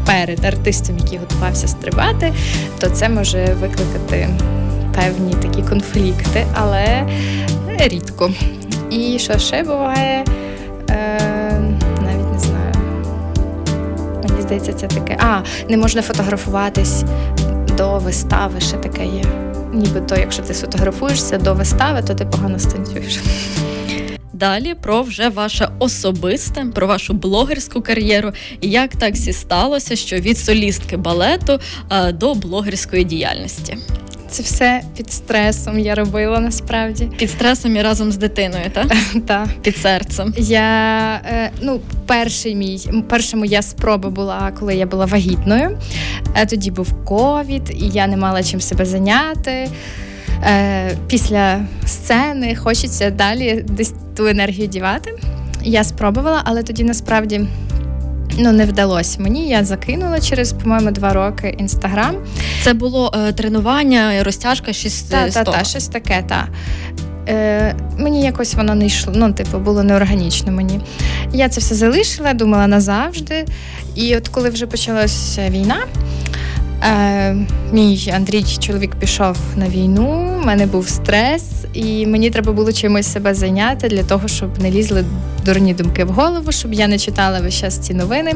перед 0.06 0.44
артистом, 0.44 0.98
який 0.98 1.18
готувався 1.18 1.68
стрибати, 1.68 2.32
то 2.78 2.88
це 2.88 3.08
може 3.08 3.56
викликати 3.60 4.28
певні 4.94 5.34
такі 5.42 5.62
конфлікти, 5.62 6.46
але 6.54 7.06
рідко. 7.78 8.30
І 8.90 9.18
що 9.18 9.38
ще 9.38 9.62
буває? 9.62 10.24
Е, 10.90 11.20
навіть 12.02 12.32
не 12.32 12.38
знаю. 12.38 12.74
Мені 14.28 14.42
здається, 14.42 14.72
це 14.72 14.86
таке. 14.86 15.16
А, 15.20 15.40
не 15.68 15.76
можна 15.76 16.02
фотографуватись 16.02 17.04
до 17.76 17.98
вистави, 17.98 18.60
ще 18.60 18.76
таке 18.76 19.04
є. 19.04 19.24
Нібито, 19.72 20.16
якщо 20.16 20.42
ти 20.42 20.54
сфотографуєшся 20.54 21.38
до 21.38 21.54
вистави, 21.54 22.02
то 22.02 22.14
ти 22.14 22.24
погано 22.24 22.58
станцюєш. 22.58 23.20
Далі 24.38 24.74
про 24.74 25.02
вже 25.02 25.28
ваше 25.28 25.68
особисте, 25.78 26.64
про 26.74 26.86
вашу 26.86 27.14
блогерську 27.14 27.82
кар'єру. 27.82 28.32
І 28.60 28.68
як 28.70 28.96
так 28.96 29.16
сі 29.16 29.32
сталося, 29.32 29.96
що 29.96 30.16
від 30.16 30.38
солістки 30.38 30.96
балету 30.96 31.60
е, 31.90 32.12
до 32.12 32.34
блогерської 32.34 33.04
діяльності? 33.04 33.76
Це 34.30 34.42
все 34.42 34.82
під 34.96 35.12
стресом 35.12 35.78
я 35.78 35.94
робила 35.94 36.40
насправді. 36.40 37.10
Під 37.18 37.30
стресом 37.30 37.76
і 37.76 37.82
разом 37.82 38.12
з 38.12 38.16
дитиною, 38.16 38.64
так? 38.72 38.86
Так. 39.26 39.48
Під 39.62 39.76
серцем. 39.76 40.34
Я 40.38 41.14
е, 41.24 41.50
ну, 41.60 41.80
перший 42.06 42.54
мій 42.54 42.80
перша 43.08 43.36
моя 43.36 43.62
спроба 43.62 44.10
була, 44.10 44.52
коли 44.58 44.74
я 44.74 44.86
була 44.86 45.06
вагітною. 45.06 45.78
Е, 46.34 46.46
Тоді 46.46 46.70
був 46.70 47.04
ковід, 47.04 47.70
і 47.70 47.88
я 47.88 48.06
не 48.06 48.16
мала 48.16 48.42
чим 48.42 48.60
себе 48.60 48.84
зайняти. 48.84 49.68
Е, 50.42 50.96
Після 51.08 51.60
сцени 51.86 52.56
хочеться 52.56 53.10
далі 53.10 53.64
десь 53.68 53.94
ту 54.16 54.26
енергію 54.26 54.66
дівати. 54.66 55.14
Я 55.62 55.84
спробувала, 55.84 56.42
але 56.44 56.62
тоді 56.62 56.84
насправді 56.84 57.46
ну, 58.38 58.52
не 58.52 58.64
вдалося 58.64 59.22
мені. 59.22 59.48
Я 59.48 59.64
закинула 59.64 60.20
через, 60.20 60.52
по-моєму, 60.52 60.90
два 60.90 61.12
роки 61.12 61.54
інстаграм. 61.58 62.16
Це 62.62 62.74
було 62.74 63.14
е, 63.16 63.32
тренування, 63.32 64.24
розтяжка, 64.24 64.72
щось 64.72 65.02
Та, 65.02 65.30
та, 65.30 65.44
та, 65.44 65.64
щось 65.64 65.88
таке, 65.88 66.24
та. 66.28 66.48
Е, 67.28 67.74
мені 67.98 68.22
якось 68.22 68.54
воно 68.54 68.74
не 68.74 68.86
йшло, 68.86 69.12
ну, 69.16 69.32
типу, 69.32 69.58
було 69.58 69.82
неорганічно 69.82 70.52
мені. 70.52 70.80
Я 71.32 71.48
це 71.48 71.60
все 71.60 71.74
залишила, 71.74 72.34
думала 72.34 72.66
назавжди. 72.66 73.44
І 73.94 74.16
от 74.16 74.28
коли 74.28 74.50
вже 74.50 74.66
почалася 74.66 75.50
війна, 75.50 75.76
е, 76.82 77.36
мій 77.72 78.12
Андрій, 78.16 78.44
чоловік, 78.58 78.94
пішов 78.94 79.36
на 79.56 79.68
війну, 79.68 80.38
в 80.42 80.46
мене 80.46 80.66
був 80.66 80.88
стрес, 80.88 81.44
і 81.72 82.06
мені 82.06 82.30
треба 82.30 82.52
було 82.52 82.72
чимось 82.72 83.12
себе 83.12 83.34
зайняти 83.34 83.88
для 83.88 84.02
того, 84.02 84.28
щоб 84.28 84.62
не 84.62 84.70
лізли 84.70 85.04
дурні 85.44 85.74
думки 85.74 86.04
в 86.04 86.08
голову, 86.08 86.52
щоб 86.52 86.72
я 86.72 86.88
не 86.88 86.98
читала 86.98 87.40
весь 87.40 87.54
час 87.54 87.78
ці 87.78 87.94
новини. 87.94 88.34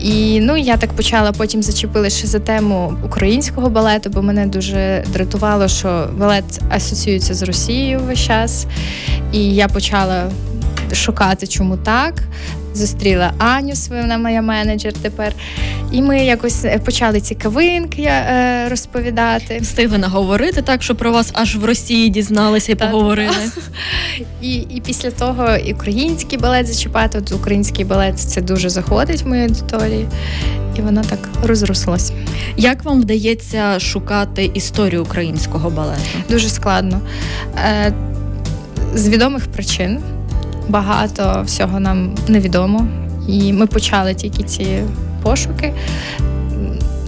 І 0.00 0.40
ну 0.40 0.56
я 0.56 0.76
так 0.76 0.92
почала 0.92 1.32
потім 1.32 1.62
зачепила 1.62 2.10
ще 2.10 2.26
за 2.26 2.38
тему 2.38 2.94
українського 3.04 3.70
балету, 3.70 4.10
бо 4.10 4.22
мене 4.22 4.46
дуже 4.46 5.04
дратувало, 5.12 5.68
що 5.68 6.08
балет 6.18 6.60
асоціюється 6.70 7.34
з 7.34 7.42
Росією 7.42 8.00
весь 8.06 8.18
час. 8.18 8.66
І 9.32 9.54
я 9.54 9.68
почала 9.68 10.30
шукати, 10.92 11.46
чому 11.46 11.76
так. 11.76 12.14
Зустріла 12.74 13.32
Аню, 13.38 13.74
свою, 13.74 14.02
вона 14.02 14.18
моя 14.18 14.42
менеджер 14.42 14.92
тепер. 14.92 15.32
І 15.92 16.02
ми 16.02 16.24
якось 16.24 16.64
е, 16.64 16.78
почали 16.78 17.20
цікавинки 17.20 18.02
е, 18.02 18.66
розповідати. 18.68 19.58
Встигли 19.60 19.98
наговорити 19.98 20.62
так, 20.62 20.82
що 20.82 20.94
про 20.94 21.12
вас 21.12 21.30
аж 21.34 21.56
в 21.56 21.64
Росії 21.64 22.08
дізналися 22.08 22.72
і 22.72 22.74
Та-та. 22.74 22.90
поговорили. 22.90 23.36
І, 24.42 24.54
і 24.54 24.82
після 24.86 25.10
того 25.10 25.56
і 25.56 25.72
український 25.72 26.38
балет 26.38 26.66
зачіпати. 26.66 27.18
От 27.18 27.32
український 27.32 27.84
балет 27.84 28.18
це 28.18 28.40
дуже 28.40 28.68
заходить 28.68 29.22
в 29.22 29.28
мою 29.28 29.42
аудиторію, 29.42 30.08
і 30.76 30.80
воно 30.80 31.02
так 31.02 31.28
розрослось. 31.44 32.12
Як 32.56 32.84
вам 32.84 33.00
вдається 33.00 33.80
шукати 33.80 34.50
історію 34.54 35.02
українського 35.02 35.70
балету? 35.70 36.02
Дуже 36.30 36.48
складно. 36.48 37.00
Е, 37.56 37.92
з 38.94 39.08
відомих 39.08 39.46
причин 39.46 40.00
багато 40.68 41.42
всього 41.46 41.80
нам 41.80 42.14
невідомо. 42.28 42.86
І 43.28 43.52
ми 43.52 43.66
почали 43.66 44.14
тільки 44.14 44.42
ці 44.42 44.82
пошуки. 45.22 45.72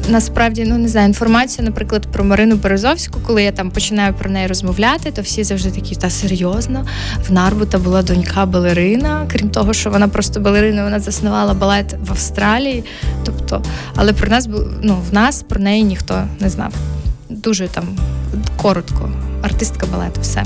Насправді, 0.09 0.65
ну 0.65 0.79
не 0.79 0.89
знаю, 0.89 1.07
інформація, 1.07 1.65
наприклад, 1.65 2.07
про 2.13 2.25
Марину 2.25 2.57
Березовську, 2.57 3.21
коли 3.27 3.43
я 3.43 3.53
там 3.53 3.71
починаю 3.71 4.15
про 4.15 4.31
неї 4.31 4.47
розмовляти, 4.47 5.11
то 5.11 5.23
всі 5.23 5.45
завжди 5.45 5.71
такі, 5.71 5.95
та 5.95 6.11
серйозно, 6.11 6.87
в 7.29 7.33
Нарбута 7.33 7.79
була 7.79 8.03
донька 8.03 8.47
балерина. 8.47 9.27
Крім 9.33 9.51
того, 9.51 9.73
що 9.73 9.91
вона 9.91 10.09
просто 10.09 10.41
балерина, 10.41 10.85
вона 10.85 11.01
заснувала 11.01 11.55
балет 11.55 11.97
в 12.07 12.11
Австралії. 12.11 12.85
Тобто, 13.25 13.63
але 13.95 14.13
про 14.13 14.29
нас 14.29 14.49
ну, 14.83 14.97
в 15.11 15.15
нас 15.15 15.43
про 15.43 15.61
неї 15.61 15.85
ніхто 15.85 16.23
не 16.41 16.49
знав. 16.49 16.73
дуже 17.31 17.69
там 17.69 17.85
коротко, 18.57 19.11
артистка 19.43 19.87
балету, 19.87 20.21
все. 20.21 20.45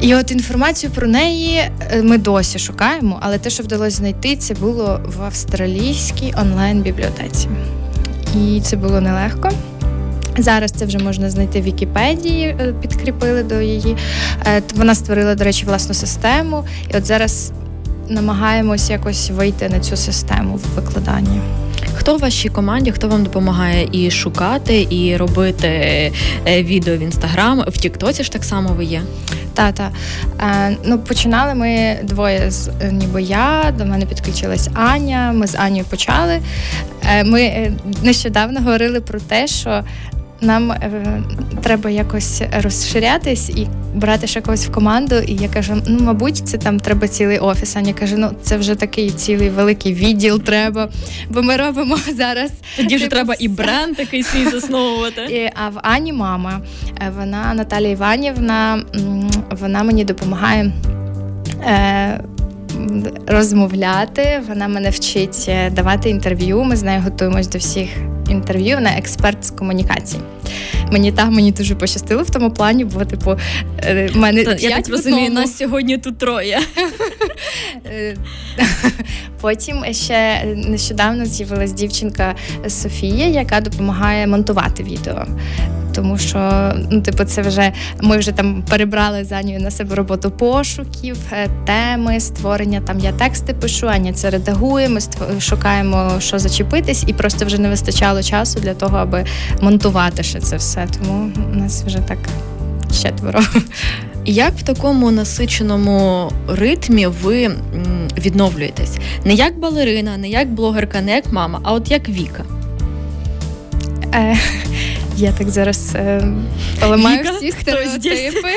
І 0.00 0.14
от 0.14 0.30
інформацію 0.30 0.92
про 0.92 1.06
неї 1.06 1.56
е, 1.56 2.02
ми 2.02 2.18
досі 2.18 2.58
шукаємо, 2.58 3.18
але 3.22 3.38
те, 3.38 3.50
що 3.50 3.62
вдалося 3.62 3.96
знайти, 3.96 4.36
це 4.36 4.54
було 4.54 5.00
в 5.04 5.22
австралійській 5.22 6.34
онлайн-бібліотеці. 6.40 7.48
І 8.34 8.60
це 8.60 8.76
було 8.76 9.00
нелегко. 9.00 9.50
Зараз 10.38 10.70
це 10.70 10.84
вже 10.84 10.98
можна 10.98 11.30
знайти 11.30 11.60
в 11.60 11.64
Вікіпедії, 11.64 12.44
е, 12.46 12.74
підкріпили 12.82 13.42
до 13.42 13.60
її. 13.60 13.96
Е, 14.46 14.62
вона 14.74 14.94
створила, 14.94 15.34
до 15.34 15.44
речі, 15.44 15.66
власну 15.66 15.94
систему. 15.94 16.64
І 16.94 16.96
от 16.96 17.06
зараз 17.06 17.52
намагаємось 18.08 18.90
якось 18.90 19.30
вийти 19.30 19.68
на 19.68 19.80
цю 19.80 19.96
систему 19.96 20.56
в 20.56 20.76
викладанні. 20.76 21.40
Хто 21.98 22.16
в 22.16 22.20
вашій 22.20 22.48
команді, 22.48 22.90
хто 22.92 23.08
вам 23.08 23.24
допомагає 23.24 23.88
і 23.92 24.10
шукати, 24.10 24.86
і 24.90 25.16
робити 25.16 25.68
е, 26.46 26.62
відео 26.62 26.96
в 26.96 27.00
інстаграм, 27.00 27.64
в 27.68 27.78
Тіктоці 27.78 28.24
ж 28.24 28.32
так 28.32 28.44
само 28.44 28.68
ви 28.68 28.84
є? 28.84 29.02
Та, 29.54 29.72
та. 29.72 29.90
Е, 30.40 30.76
ну, 30.84 30.98
починали 30.98 31.54
ми 31.54 31.96
двоє 32.02 32.50
з 32.50 32.70
ніби 32.92 33.22
я, 33.22 33.74
до 33.78 33.84
мене 33.84 34.06
підключилась 34.06 34.68
Аня. 34.74 35.32
Ми 35.34 35.46
з 35.46 35.54
Анією 35.54 35.84
почали. 35.90 36.40
Е, 37.08 37.24
ми 37.24 37.72
нещодавно 38.02 38.60
говорили 38.60 39.00
про 39.00 39.20
те, 39.20 39.46
що 39.46 39.84
нам 40.40 40.72
е, 40.72 41.22
треба 41.62 41.90
якось 41.90 42.42
розширятись 42.62 43.50
і 43.50 43.66
брати 43.94 44.26
ще 44.26 44.40
когось 44.40 44.66
в 44.66 44.72
команду. 44.72 45.14
І 45.14 45.34
я 45.34 45.48
кажу: 45.48 45.82
ну, 45.86 45.98
мабуть, 46.00 46.36
це 46.36 46.58
там 46.58 46.80
треба 46.80 47.08
цілий 47.08 47.38
офіс. 47.38 47.76
Аня 47.76 47.92
каже: 47.92 48.16
ну 48.16 48.30
це 48.42 48.56
вже 48.56 48.74
такий 48.74 49.10
цілий 49.10 49.50
великий 49.50 49.94
відділ 49.94 50.40
треба, 50.42 50.88
бо 51.28 51.42
ми 51.42 51.56
робимо 51.56 51.98
зараз. 52.16 52.50
Тоді 52.76 52.96
вже 52.96 53.04
типу, 53.04 53.14
треба 53.14 53.34
і 53.38 53.48
бренд 53.48 53.96
такий 53.96 54.22
свій 54.22 54.44
засновувати. 54.50 55.22
І, 55.22 55.50
А 55.54 55.68
в 55.68 55.78
Ані 55.82 56.12
мама, 56.12 56.60
е, 57.00 57.12
вона 57.18 57.54
Наталія 57.54 57.90
Іванівна, 57.90 58.82
вона 59.50 59.82
мені 59.82 60.04
допомагає. 60.04 60.72
Е, 61.62 62.20
Розмовляти, 63.26 64.42
вона 64.48 64.68
мене 64.68 64.90
вчить 64.90 65.46
е, 65.48 65.70
давати 65.70 66.10
інтерв'ю. 66.10 66.64
Ми 66.64 66.76
з 66.76 66.82
нею 66.82 67.00
готуємось 67.00 67.48
до 67.48 67.58
всіх 67.58 67.88
інтерв'ю 68.28 68.80
на 68.80 68.98
експерт 68.98 69.44
з 69.44 69.50
комунікацій. 69.50 70.18
Мені 70.92 71.12
так 71.12 71.30
мені 71.30 71.52
дуже 71.52 71.74
пощастило 71.74 72.22
в 72.22 72.30
тому 72.30 72.50
плані, 72.50 72.84
бо 72.84 73.04
типу 73.04 73.36
е, 73.78 74.10
мене 74.14 74.56
я 74.58 74.76
так 74.76 74.88
розумію, 74.88 75.30
нас 75.30 75.56
сьогодні 75.56 75.98
тут 75.98 76.18
троє. 76.18 76.60
Потім 79.40 79.84
ще 79.90 80.44
нещодавно 80.56 81.26
з'явилась 81.26 81.72
дівчинка 81.72 82.34
Софія, 82.68 83.26
яка 83.26 83.60
допомагає 83.60 84.26
монтувати 84.26 84.82
відео 84.82 85.26
тому 85.98 86.18
що 86.18 86.72
ну, 86.90 87.00
типу, 87.00 87.24
це 87.24 87.42
вже 87.42 87.72
ми 88.00 88.18
вже 88.18 88.32
там 88.32 88.62
перебрали 88.70 89.24
за 89.24 89.42
нею 89.42 89.60
на 89.60 89.70
себе 89.70 89.94
роботу 89.94 90.30
пошуків, 90.30 91.16
е, 91.32 91.48
теми, 91.66 92.20
створення. 92.20 92.80
Там 92.80 92.98
я 92.98 93.12
тексти 93.12 93.54
пишу, 93.54 93.88
Аня 93.88 94.12
це 94.12 94.30
редагує, 94.30 94.88
ми 94.88 95.00
шукаємо, 95.40 96.12
що 96.18 96.38
зачепитись, 96.38 97.04
і 97.06 97.12
просто 97.12 97.44
вже 97.44 97.58
не 97.58 97.68
вистачало 97.68 98.22
часу 98.22 98.60
для 98.60 98.74
того, 98.74 98.96
аби 98.96 99.24
монтувати 99.60 100.22
ще 100.22 100.40
це 100.40 100.56
все. 100.56 100.86
Тому 100.98 101.30
у 101.52 101.56
нас 101.56 101.84
вже 101.84 101.98
так 101.98 102.18
четверо. 103.02 103.40
Як 104.30 104.54
в 104.54 104.62
такому 104.62 105.10
насиченому 105.10 106.32
ритмі 106.48 107.06
ви 107.06 107.50
відновлюєтесь? 108.18 108.96
Не 109.24 109.34
як 109.34 109.58
балерина, 109.58 110.16
не 110.16 110.28
як 110.28 110.48
блогерка, 110.48 111.00
не 111.00 111.14
як 111.14 111.32
мама, 111.32 111.60
а 111.62 111.72
от 111.72 111.90
як 111.90 112.08
Віка. 112.08 112.44
Е, 114.14 114.36
я 115.16 115.32
так 115.32 115.50
зараз 115.50 115.92
е, 115.94 116.22
поламаю 116.80 117.20
Віка, 117.20 117.32
всі 117.32 117.52
стереотипи. 117.52 118.52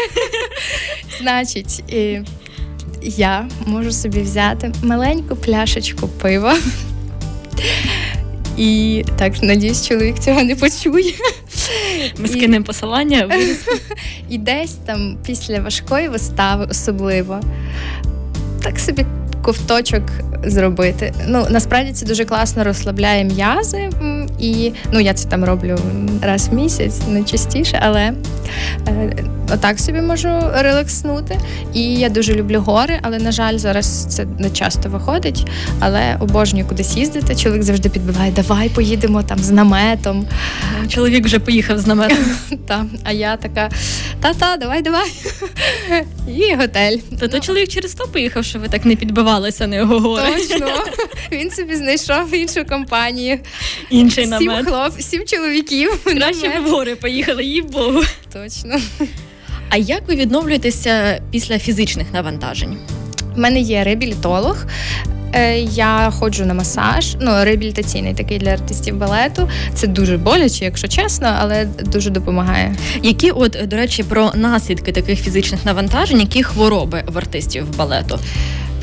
Значить, 1.22 1.94
і 1.94 2.22
я 3.04 3.48
можу 3.66 3.92
собі 3.92 4.22
взяти 4.22 4.74
маленьку 4.84 5.36
пляшечку 5.36 6.08
пива. 6.08 6.58
І 8.58 9.04
так, 9.18 9.44
надіюсь, 9.44 9.88
чоловік 9.88 10.20
цього 10.20 10.44
не 10.44 10.56
почує. 10.56 11.14
Ми 12.18 12.28
скинемо 12.28 12.66
посилання. 12.66 13.30
І 14.30 14.38
десь 14.38 14.74
там 14.74 15.18
після 15.26 15.60
важкої 15.60 16.08
вистави 16.08 16.68
особливо. 16.70 17.40
Так 18.64 18.80
собі 18.80 19.06
ковточок 19.42 20.04
зробити. 20.46 21.14
Ну 21.28 21.48
насправді 21.50 21.94
це 21.94 22.06
дуже 22.06 22.26
класно 22.26 22.64
розслабляє 22.64 23.24
м'язи, 23.24 23.90
і 24.42 24.74
ну 24.92 25.00
я 25.00 25.14
це 25.14 25.30
там 25.30 25.44
роблю 25.44 25.80
раз 26.22 26.48
в 26.48 26.54
місяць, 26.54 27.02
не 27.08 27.24
частіше, 27.24 27.80
але 27.82 28.14
е, 28.88 29.16
отак 29.54 29.80
собі 29.80 30.02
можу 30.02 30.30
релакснути. 30.54 31.40
І 31.74 31.94
я 31.94 32.10
дуже 32.10 32.34
люблю 32.34 32.60
гори, 32.60 33.00
але 33.02 33.20
на 33.20 33.32
жаль, 33.32 33.58
зараз 33.58 34.06
це 34.06 34.26
не 34.40 34.50
часто 34.50 34.90
виходить. 34.90 35.48
Але 35.80 36.18
обожнюю 36.20 36.66
кудись 36.66 36.98
їздити. 36.98 37.36
Чоловік 37.36 37.64
завжди 37.64 37.90
підбиває, 37.90 38.32
давай 38.32 38.70
поїдемо 38.70 39.24
там 39.24 39.40
з 39.40 39.52
наметом. 39.52 40.28
Чоловік 40.90 41.26
вже 41.26 41.40
поїхав 41.40 41.80
з 41.80 41.88
наметом. 41.88 42.18
Та, 42.68 42.86
А 43.04 43.12
я 43.12 43.38
така, 43.38 43.70
та-та, 44.22 44.58
давай, 44.58 44.82
давай. 44.82 45.12
І 46.28 46.56
готель. 46.56 46.98
То 47.20 47.28
то 47.28 47.40
чоловік 47.40 47.68
через 47.68 47.94
то 47.94 48.08
поїхав, 48.08 48.46
що 48.46 48.60
ви 48.60 48.68
так 48.68 48.86
не 48.86 48.96
підбивалися 48.96 49.68
на 49.68 49.76
його 49.76 50.00
гори. 50.00 50.24
Точно. 50.38 50.68
Він 51.32 51.52
собі 51.52 51.76
знайшов 51.76 52.34
іншу 52.34 52.66
компанію. 52.66 53.40
Інший 53.90 54.28
намет. 54.32 54.58
Сім 54.58 54.66
хлоп, 54.66 55.02
сім 55.02 55.26
чоловіків. 55.26 56.00
Краще 56.04 56.60
в 56.60 56.70
гори 56.70 56.96
поїхали, 56.96 57.44
їй 57.44 57.62
Богу. 57.62 58.02
Точно. 58.34 58.80
А 59.70 59.78
як 59.78 60.08
ви 60.08 60.16
відновлюєтеся 60.16 61.22
після 61.32 61.60
фізичних 61.60 62.08
навантажень? 62.14 62.78
У 63.36 63.40
мене 63.40 63.60
є 63.60 63.84
реабілітолог. 63.84 64.66
Е, 65.34 65.60
я 65.60 66.12
ходжу 66.20 66.46
на 66.46 66.54
масаж, 66.54 67.16
ну 67.22 67.44
реабілітаційний 67.44 68.14
такий 68.14 68.38
для 68.38 68.50
артистів 68.50 68.98
балету. 68.98 69.50
Це 69.74 69.88
дуже 69.88 70.18
боляче, 70.18 70.66
якщо 70.66 70.88
чесно, 70.88 71.36
але 71.40 71.66
дуже 71.66 72.10
допомагає. 72.10 72.76
Які, 73.04 73.32
от 73.32 73.58
до 73.66 73.76
речі, 73.76 74.04
про 74.04 74.32
наслідки 74.36 74.92
таких 74.92 75.20
фізичних 75.20 75.66
навантажень, 75.66 76.20
які 76.20 76.44
хвороби 76.44 77.04
в 77.08 77.18
артистів 77.18 77.78
балету? 77.78 78.20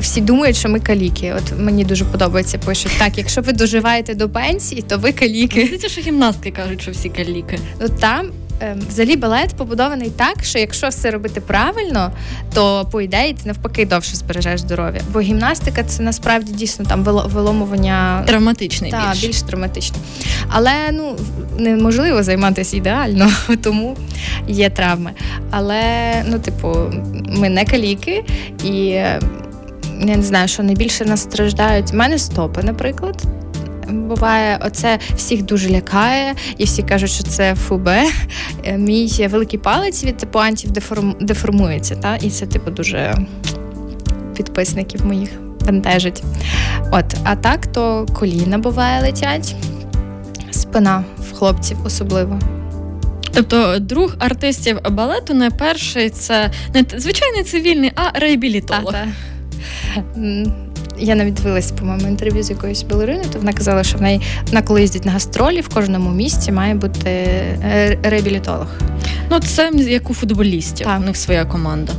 Всі 0.01 0.21
думають, 0.21 0.55
що 0.55 0.69
ми 0.69 0.79
каліки. 0.79 1.33
От 1.37 1.59
мені 1.59 1.85
дуже 1.85 2.05
подобається. 2.05 2.57
Пишуть 2.57 2.91
так, 2.99 3.17
якщо 3.17 3.41
ви 3.41 3.53
доживаєте 3.53 4.13
до 4.13 4.29
пенсії, 4.29 4.81
то 4.81 4.97
ви 4.97 5.11
каліки. 5.11 5.77
Це 5.81 5.89
що 5.89 6.01
гімнастки 6.01 6.51
кажуть, 6.51 6.81
що 6.81 6.91
всі 6.91 7.09
каліки. 7.09 7.59
Ну 7.81 7.89
там 7.89 8.31
Ем, 8.61 8.79
взагалі 8.89 9.15
балет 9.15 9.53
побудований 9.57 10.09
так, 10.09 10.43
що 10.43 10.59
якщо 10.59 10.87
все 10.87 11.11
робити 11.11 11.41
правильно, 11.41 12.11
то 12.53 12.87
по 12.91 13.01
ідеї 13.01 13.33
ти 13.33 13.39
навпаки 13.45 13.85
довше 13.85 14.15
збережеш 14.15 14.59
здоров'я. 14.59 15.01
Бо 15.13 15.19
гімнастика 15.19 15.83
це 15.83 16.03
насправді 16.03 16.53
дійсно 16.53 16.85
там 16.85 17.03
виломування 17.03 18.23
травматичний 18.27 18.91
та, 18.91 19.09
більш. 19.09 19.23
більш 19.23 19.41
травматичний. 19.41 20.01
Але 20.49 20.73
ну 20.91 21.17
неможливо 21.57 22.23
займатися 22.23 22.77
ідеально, 22.77 23.31
тому 23.63 23.97
є 24.47 24.69
травми. 24.69 25.11
Але 25.51 25.83
ну, 26.27 26.39
типу, 26.39 26.77
ми 27.27 27.49
не 27.49 27.65
каліки 27.65 28.23
і. 28.63 29.01
Я 29.99 30.17
не 30.17 30.23
знаю, 30.23 30.47
що 30.47 30.63
найбільше 30.63 31.05
нас 31.05 31.21
страждають. 31.21 31.93
У 31.93 31.95
мене 31.97 32.19
стопи, 32.19 32.63
наприклад 32.63 33.25
буває, 33.91 34.59
оце 34.61 34.99
всіх 35.15 35.41
дуже 35.41 35.69
лякає, 35.69 36.35
і 36.57 36.63
всі 36.63 36.83
кажуть, 36.83 37.09
що 37.09 37.23
це 37.23 37.55
фубе. 37.55 38.03
Мій 38.77 39.27
великий 39.29 39.59
палець 39.59 40.03
від 40.03 40.17
пуантів 40.31 40.71
деформ... 40.71 41.15
деформується. 41.21 41.95
Та? 41.95 42.15
І 42.15 42.29
це, 42.29 42.45
типу, 42.45 42.71
дуже 42.71 43.15
підписників 44.35 45.05
моїх 45.05 45.29
бентежить. 45.65 46.23
От, 46.91 47.05
а 47.23 47.35
так, 47.35 47.67
то 47.67 48.05
коліна 48.13 48.57
буває 48.57 49.01
летять, 49.01 49.55
спина 50.51 51.03
в 51.29 51.33
хлопців 51.33 51.77
особливо. 51.85 52.39
Тобто 53.33 53.79
друг 53.79 54.15
артистів 54.19 54.79
балету 54.91 55.33
не 55.33 55.49
перший 55.49 56.09
це 56.09 56.51
не 56.73 56.85
звичайний 56.97 57.43
цивільний, 57.43 57.91
а 57.95 58.19
реабілітолог. 58.19 58.91
Та-та 58.91 59.07
я 60.99 61.15
навіть 61.15 61.33
дивилася, 61.33 61.73
по-моєму, 61.73 62.07
інтерв'ю 62.07 62.43
з 62.43 62.49
якоюсь 62.49 62.83
балериною, 62.83 63.29
то 63.33 63.39
вона 63.39 63.53
казала, 63.53 63.83
що 63.83 63.97
в 63.97 64.01
неї 64.01 64.21
вона, 64.47 64.61
коли 64.61 64.81
їздить 64.81 65.05
на 65.05 65.11
гастролі, 65.11 65.61
в 65.61 65.69
кожному 65.69 66.11
місці 66.11 66.51
має 66.51 66.75
бути 66.75 67.09
е, 67.09 67.97
реабілітолог. 68.03 68.67
Ну, 69.31 69.39
це 69.39 69.71
як 69.75 70.09
у 70.09 70.13
футболістів. 70.13 70.87
Так. 70.87 70.99
У 70.99 71.03
них 71.03 71.17
своя 71.17 71.45
команда. 71.45 71.93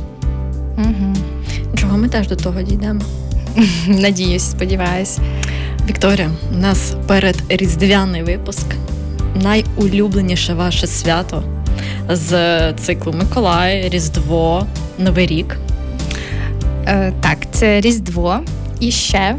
Угу. 0.77 1.15
Чого 1.75 1.97
ми 1.97 2.09
теж 2.09 2.27
до 2.27 2.35
того 2.35 2.61
дійдемо? 2.61 3.01
Надіюсь, 3.87 4.51
сподіваюсь. 4.51 5.19
Вікторія, 5.89 6.31
у 6.53 6.57
нас 6.57 6.93
перед 7.07 7.43
різдвяний 7.49 8.23
випуск. 8.23 8.65
Найулюбленіше 9.43 10.53
ваше 10.53 10.87
свято 10.87 11.43
з 12.09 12.73
циклу 12.73 13.13
Миколай, 13.13 13.89
Різдво, 13.89 14.67
Новий 14.99 15.27
рік. 15.27 15.57
Е, 16.87 17.13
Так, 17.21 17.37
це 17.51 17.81
Різдво 17.81 18.39
і 18.79 18.91
ще 18.91 19.35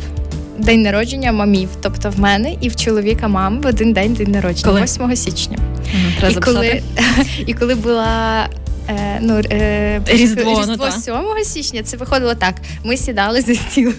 день 0.59 0.83
народження 0.83 1.33
мамів, 1.33 1.69
тобто 1.83 2.11
в 2.11 2.21
мене 2.21 2.57
і 2.61 2.69
в 2.69 2.77
чоловіка 2.77 3.29
мами 3.29 3.61
в 3.61 3.67
один 3.67 3.93
день 3.93 4.15
день 4.15 4.31
народження, 4.31 4.65
Коли? 4.65 4.83
8 4.83 5.17
січня. 5.17 5.59
Треба 6.21 6.39
і, 6.39 6.43
коли, 6.43 6.83
і 7.47 7.55
коли 7.55 7.75
була. 7.75 8.49
Е, 8.89 9.19
ну, 9.21 9.41
е, 9.51 10.01
Різдво, 10.07 10.51
Різдво 10.51 10.67
ну, 10.69 10.77
та. 10.77 10.91
7 10.91 11.15
січня 11.45 11.83
це 11.83 11.97
виходило 11.97 12.35
так. 12.35 12.55
Ми 12.85 12.97
сідали 12.97 13.41
за 13.41 13.55
стіл 13.55 13.93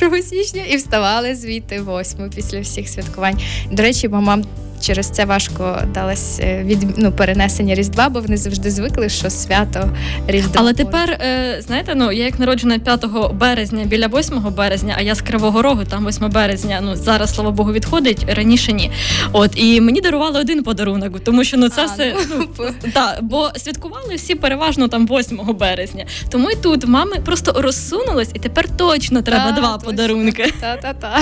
1 0.00 0.22
січня 0.22 0.62
і 0.70 0.76
вставали 0.76 1.34
звідти 1.34 1.82
8 2.00 2.30
після 2.34 2.60
всіх 2.60 2.88
святкувань. 2.88 3.38
До 3.70 3.82
речі, 3.82 4.08
мамам 4.08 4.44
через 4.80 5.10
це 5.10 5.24
важко 5.24 5.82
далось 5.94 6.40
е, 6.40 6.62
від 6.64 6.98
ну, 6.98 7.12
перенесення 7.12 7.74
Різдва, 7.74 8.08
бо 8.08 8.20
вони 8.20 8.36
завжди 8.36 8.70
звикли, 8.70 9.08
що 9.08 9.30
свято 9.30 9.96
Різдва. 10.26 10.54
Але 10.56 10.74
тепер, 10.74 11.10
е, 11.10 11.56
знаєте, 11.66 11.94
ну 11.94 12.12
я 12.12 12.24
як 12.24 12.38
народжена 12.38 12.78
5 12.78 13.06
березня 13.34 13.84
біля 13.84 14.06
8 14.06 14.42
березня, 14.56 14.94
а 14.98 15.02
я 15.02 15.14
з 15.14 15.22
Кривого 15.22 15.62
Рогу, 15.62 15.84
там 15.84 16.06
8 16.08 16.30
березня. 16.30 16.80
Ну 16.82 16.96
зараз, 16.96 17.34
слава 17.34 17.50
Богу, 17.50 17.72
відходить 17.72 18.26
раніше 18.28 18.72
ні. 18.72 18.90
От 19.32 19.50
і 19.54 19.80
мені 19.80 20.00
дарували 20.00 20.40
один 20.40 20.62
подарунок, 20.62 21.20
тому 21.24 21.44
що 21.44 21.56
ну 21.56 21.68
це 21.68 21.82
А, 21.82 21.84
все 21.84 22.16
ну, 22.30 22.46
ну, 22.58 22.90
та, 22.92 23.18
бо 23.22 23.50
святкували 23.56 24.14
всі 24.14 24.34
переважно 24.34 24.88
там 24.88 25.06
8 25.06 25.40
березня. 25.58 26.06
Тому 26.28 26.50
і 26.50 26.56
тут 26.56 26.86
мами 26.86 27.16
просто 27.24 27.62
розсунулись, 27.62 28.30
і 28.34 28.38
тепер 28.38 28.68
точно 28.76 29.22
треба 29.22 29.44
Та, 29.44 29.60
два 29.60 29.72
точно. 29.72 29.86
подарунки. 29.86 30.54
Та-та-та. 30.60 31.20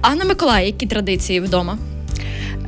А 0.00 0.14
на 0.14 0.24
Миколая, 0.24 0.66
які 0.66 0.86
традиції 0.86 1.40
вдома? 1.40 1.78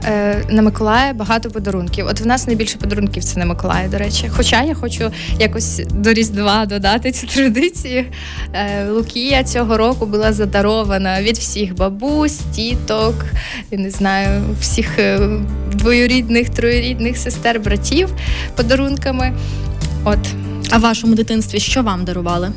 Е, 0.07 0.45
на 0.49 0.63
Миколая 0.63 1.13
багато 1.13 1.51
подарунків. 1.51 2.07
От 2.07 2.21
в 2.21 2.27
нас 2.27 2.47
найбільше 2.47 2.79
подарунків 2.79 3.25
це 3.25 3.39
на 3.39 3.47
Миколая, 3.47 3.89
до 3.89 3.99
речі. 3.99 4.31
Хоча 4.37 4.63
я 4.63 4.75
хочу 4.75 5.11
якось 5.39 5.83
до 5.91 6.13
Різдва 6.13 6.67
додати 6.67 7.13
цю 7.13 7.27
традицію. 7.27 8.05
Е, 8.53 8.89
Лукія 8.89 9.45
цього 9.45 9.77
року 9.77 10.07
була 10.07 10.33
задарована 10.33 11.23
від 11.23 11.39
всіх 11.39 11.77
бабусь, 11.77 12.41
тіток, 12.55 13.15
я 13.71 13.79
не 13.79 13.91
знаю, 13.91 14.43
всіх 14.61 14.99
е, 14.99 15.21
двоюрідних, 15.73 16.49
троюрідних 16.49 17.17
сестер, 17.17 17.61
братів 17.61 18.09
подарунками. 18.57 19.33
От 20.05 20.19
А 20.71 20.79
в 20.79 20.81
вашому 20.81 21.15
дитинстві 21.15 21.61
що 21.61 21.83
вам 21.83 22.05
дарували? 22.05 22.53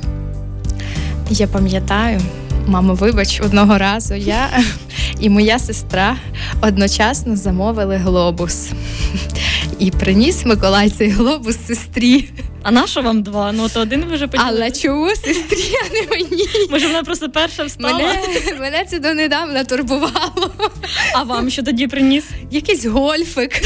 Я 1.29 1.47
пам'ятаю, 1.47 2.21
мамо, 2.67 2.93
вибач, 2.93 3.41
одного 3.41 3.77
разу 3.77 4.15
я 4.15 4.49
і 5.19 5.29
моя 5.29 5.59
сестра 5.59 6.17
одночасно 6.61 7.35
замовили 7.35 7.95
глобус. 7.97 8.69
І 9.79 9.91
приніс 9.91 10.45
Миколай 10.45 10.89
цей 10.89 11.09
глобус 11.09 11.57
сестрі. 11.67 12.29
А 12.67 12.71
на 12.71 12.87
що 12.87 13.01
вам 13.01 13.23
два? 13.23 13.51
Ну 13.51 13.69
то 13.69 13.79
один 13.79 14.05
ви 14.05 14.15
вже 14.15 14.27
поділили. 14.27 14.57
Але 14.57 14.71
чому 14.71 15.09
сестрі, 15.09 15.75
а 15.85 15.93
не 15.93 16.01
мені? 16.11 16.43
Може, 16.69 16.87
вона 16.87 17.03
просто 17.03 17.29
перша 17.29 17.63
встала, 17.63 17.93
Мене, 17.97 18.19
мене 18.59 18.85
це 18.89 18.99
донедавна 18.99 19.63
турбувало. 19.63 20.51
а 21.13 21.23
вам 21.23 21.49
що 21.49 21.63
тоді 21.63 21.87
приніс? 21.87 22.23
Якийсь 22.51 22.85
гольфик. 22.85 23.61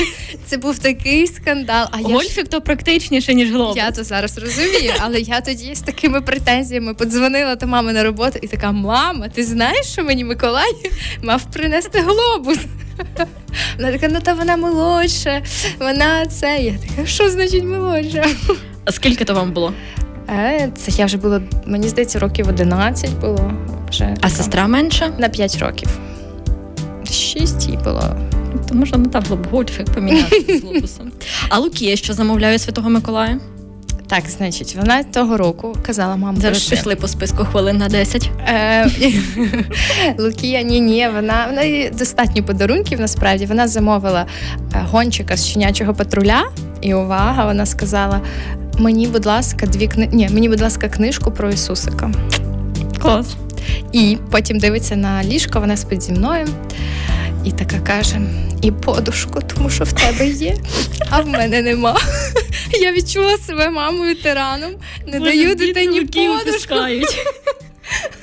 Це 0.46 0.58
був 0.58 0.80
такий 0.80 1.28
скандал. 1.28 1.88
А 1.92 2.00
я 2.00 2.08
ж- 2.08 2.14
Гольфік 2.14 2.48
то 2.48 2.62
практичніше, 2.62 3.34
ніж 3.34 3.52
глобус. 3.52 3.78
Я 3.78 3.92
то 3.92 4.04
зараз 4.04 4.38
розумію, 4.38 4.94
але 5.00 5.20
я 5.20 5.42
тоді 5.42 5.76
з 5.76 5.80
такими 5.82 6.22
претензіями 6.22 6.94
подзвонила 6.94 7.56
до 7.56 7.68
мами 7.68 7.94
на 7.94 8.04
роботу 8.04 8.40
і 8.42 8.48
така: 8.48 8.72
мама, 8.72 9.28
ти 9.30 9.44
знаєш, 9.44 9.86
що 9.86 10.04
мені 10.04 10.24
Миколай 10.24 10.72
мав 11.24 11.42
принести 11.54 12.00
глобус? 12.00 12.58
Вона 13.78 13.92
така, 13.92 14.08
ну 14.14 14.20
та 14.24 14.34
вона 14.34 14.58
молодша, 14.58 15.42
вона 15.80 16.26
це. 16.26 16.60
Я 16.60 16.74
така, 16.90 17.08
що 17.08 17.30
значить 17.30 17.64
молодша? 17.64 18.26
А 18.86 18.91
скільки 18.91 19.26
то 19.26 19.34
вам 19.34 19.52
було? 19.52 19.74
Е, 20.30 20.70
це 20.76 20.91
я 20.91 21.06
вже 21.06 21.17
було, 21.17 21.41
мені 21.65 21.88
здається, 21.89 22.20
років 22.20 22.48
11 22.50 23.20
було. 23.20 23.54
Вже 23.89 24.15
А 24.22 24.30
сестра 24.30 24.67
менша? 24.67 25.10
на 25.17 25.30
5 25.30 25.58
років. 25.58 25.89
6 27.12 27.70
їй 27.70 27.78
було. 27.84 28.04
То 28.70 28.76
можна 28.76 28.98
не 28.98 29.10
так 29.10 29.24
було 29.24 29.63
б 29.63 29.65
поміняти 29.96 30.58
з 30.60 30.62
глобусом. 30.62 31.12
А 31.50 31.60
Лукія, 31.60 31.96
що 31.96 32.13
замовляє 32.13 32.60
Святого 32.60 32.89
Миколая? 32.89 33.39
Так, 34.08 34.24
значить, 34.38 34.76
вона 34.76 35.04
того 35.04 35.38
року 35.38 35.76
казала, 35.86 36.15
мам, 36.15 36.38
Зараз 36.38 36.58
проси». 36.58 36.76
пішли 36.76 36.96
по 36.96 37.08
списку 37.08 37.46
хвилин 37.46 37.78
на 37.78 37.88
10. 37.89 38.30
Е, 38.48 38.88
Лукія, 40.17 40.62
ні, 40.62 40.80
ні, 40.80 41.10
вона, 41.15 41.46
вона 41.50 41.63
їй 41.63 41.89
достатньо 41.89 42.44
подарунків. 42.44 43.00
Насправді 43.00 43.46
вона 43.46 43.67
замовила 43.67 44.26
е, 44.74 44.86
гончика 44.91 45.38
з 45.38 45.48
щенячого 45.48 45.94
патруля. 45.94 46.44
І 46.82 46.94
увага, 46.94 47.46
вона 47.46 47.65
сказала: 47.65 48.22
мені, 48.78 49.08
будь 49.08 49.26
ласка, 49.26 49.66
дві 49.66 49.88
кни... 49.88 50.10
Ні, 50.12 50.30
мені, 50.32 50.50
будь 50.50 50.62
ласка, 50.62 50.90
книжку 50.90 51.32
про 51.32 51.50
Ісусика. 51.50 52.12
Клас. 53.02 53.36
І 53.92 54.18
потім 54.32 54.60
дивиться 54.60 54.96
на 54.96 55.24
ліжко, 55.24 55.60
вона 55.60 55.78
спить 55.78 56.02
зі 56.02 56.12
мною. 56.12 56.48
І 57.46 57.52
така 57.52 57.80
каже: 57.80 58.22
і 58.62 58.72
подушку, 58.72 59.40
тому 59.56 59.70
що 59.70 59.84
в 59.84 59.94
тебе 59.94 60.28
є, 60.28 60.56
а 61.10 61.22
в 61.22 61.28
мене 61.28 61.62
нема. 61.62 61.98
Я 62.82 62.92
відчула 62.92 63.38
себе 63.38 63.70
мамою 63.70 64.16
тираном, 64.16 64.72
не 65.08 65.20
даю 65.20 65.56
дитині 65.56 66.02
подушку. 66.02 66.76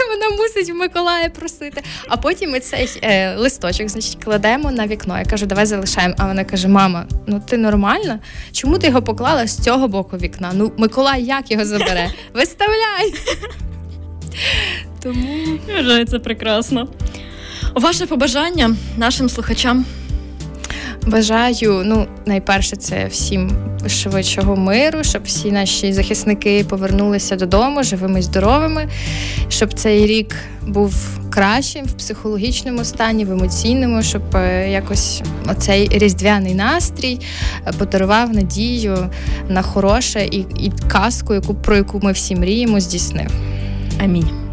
Вона 0.09 0.37
мусить 0.37 0.71
в 0.71 0.75
Миколая 0.75 1.29
просити. 1.29 1.83
А 2.09 2.17
потім 2.17 2.51
ми 2.51 2.61
цей 2.61 2.99
е, 3.03 3.37
листочок, 3.37 3.89
значить, 3.89 4.25
кладемо 4.25 4.71
на 4.71 4.87
вікно. 4.87 5.19
Я 5.19 5.25
кажу, 5.25 5.47
давай 5.47 5.67
залишаємо. 5.67 6.15
А 6.19 6.27
вона 6.27 6.45
каже: 6.45 6.69
Мама, 6.69 7.07
ну 7.27 7.43
ти 7.49 7.57
нормальна? 7.57 8.19
Чому 8.53 8.79
ти 8.79 8.87
його 8.87 9.03
поклала 9.03 9.47
з 9.47 9.59
цього 9.59 9.89
боку 9.89 10.17
вікна? 10.17 10.51
Ну, 10.55 10.73
Миколай 10.77 11.25
як 11.25 11.51
його 11.51 11.65
забере? 11.65 12.11
Виставляй! 12.35 13.15
Тому 15.03 15.59
Вважаю, 15.69 16.07
це 16.07 16.19
прекрасно. 16.19 16.89
Ваше 17.75 18.07
побажання 18.07 18.77
нашим 18.97 19.29
слухачам. 19.29 19.85
Бажаю, 21.09 21.83
ну, 21.85 22.07
найперше, 22.27 22.77
це 22.77 23.07
всім 23.07 23.51
швидшого 23.89 24.57
миру, 24.57 25.05
щоб 25.05 25.23
всі 25.25 25.53
наші 25.53 25.93
захисники 25.93 26.65
повернулися 26.65 27.37
додому 27.37 27.83
живими 27.83 28.23
здоровими, 28.23 28.89
щоб 29.49 29.75
цей 29.75 30.07
рік 30.07 30.35
був 30.67 31.19
кращим 31.31 31.85
в 31.85 31.93
психологічному 31.93 32.85
стані, 32.85 33.25
в 33.25 33.33
емоційному, 33.33 34.03
щоб 34.03 34.23
е, 34.35 34.71
якось 34.71 35.23
оцей 35.51 35.89
різдвяний 35.93 36.55
настрій 36.55 37.21
е, 37.67 37.73
подарував 37.79 38.33
надію 38.35 39.11
на 39.49 39.63
хороше 39.63 40.25
і, 40.25 40.39
і 40.39 40.73
казку, 40.89 41.35
яку 41.35 41.55
про 41.55 41.77
яку 41.77 42.01
ми 42.03 42.13
всі 42.13 42.37
мріємо, 42.37 42.81
здійснив. 42.81 43.31
Амінь. 44.05 44.48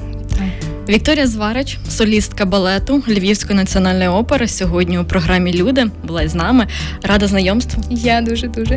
Вікторія 0.90 1.28
Зварич, 1.28 1.78
солістка 1.90 2.46
балету 2.46 3.04
Львівської 3.08 3.58
національної 3.58 4.10
опери, 4.10 4.48
сьогодні 4.48 5.00
у 5.00 5.06
програмі 5.06 5.54
Люди 5.54 5.86
була 6.08 6.22
із 6.22 6.36
нами. 6.36 6.68
Рада 7.04 7.28
знайомству. 7.28 7.84
Я 7.90 8.22
дуже 8.22 8.48
дуже 8.48 8.76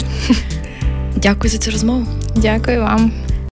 Дякую 1.17 1.51
за 1.51 1.59
цю 1.59 1.71
розмову. 1.71 2.07
дякую 2.37 2.81
вам. 2.81 3.13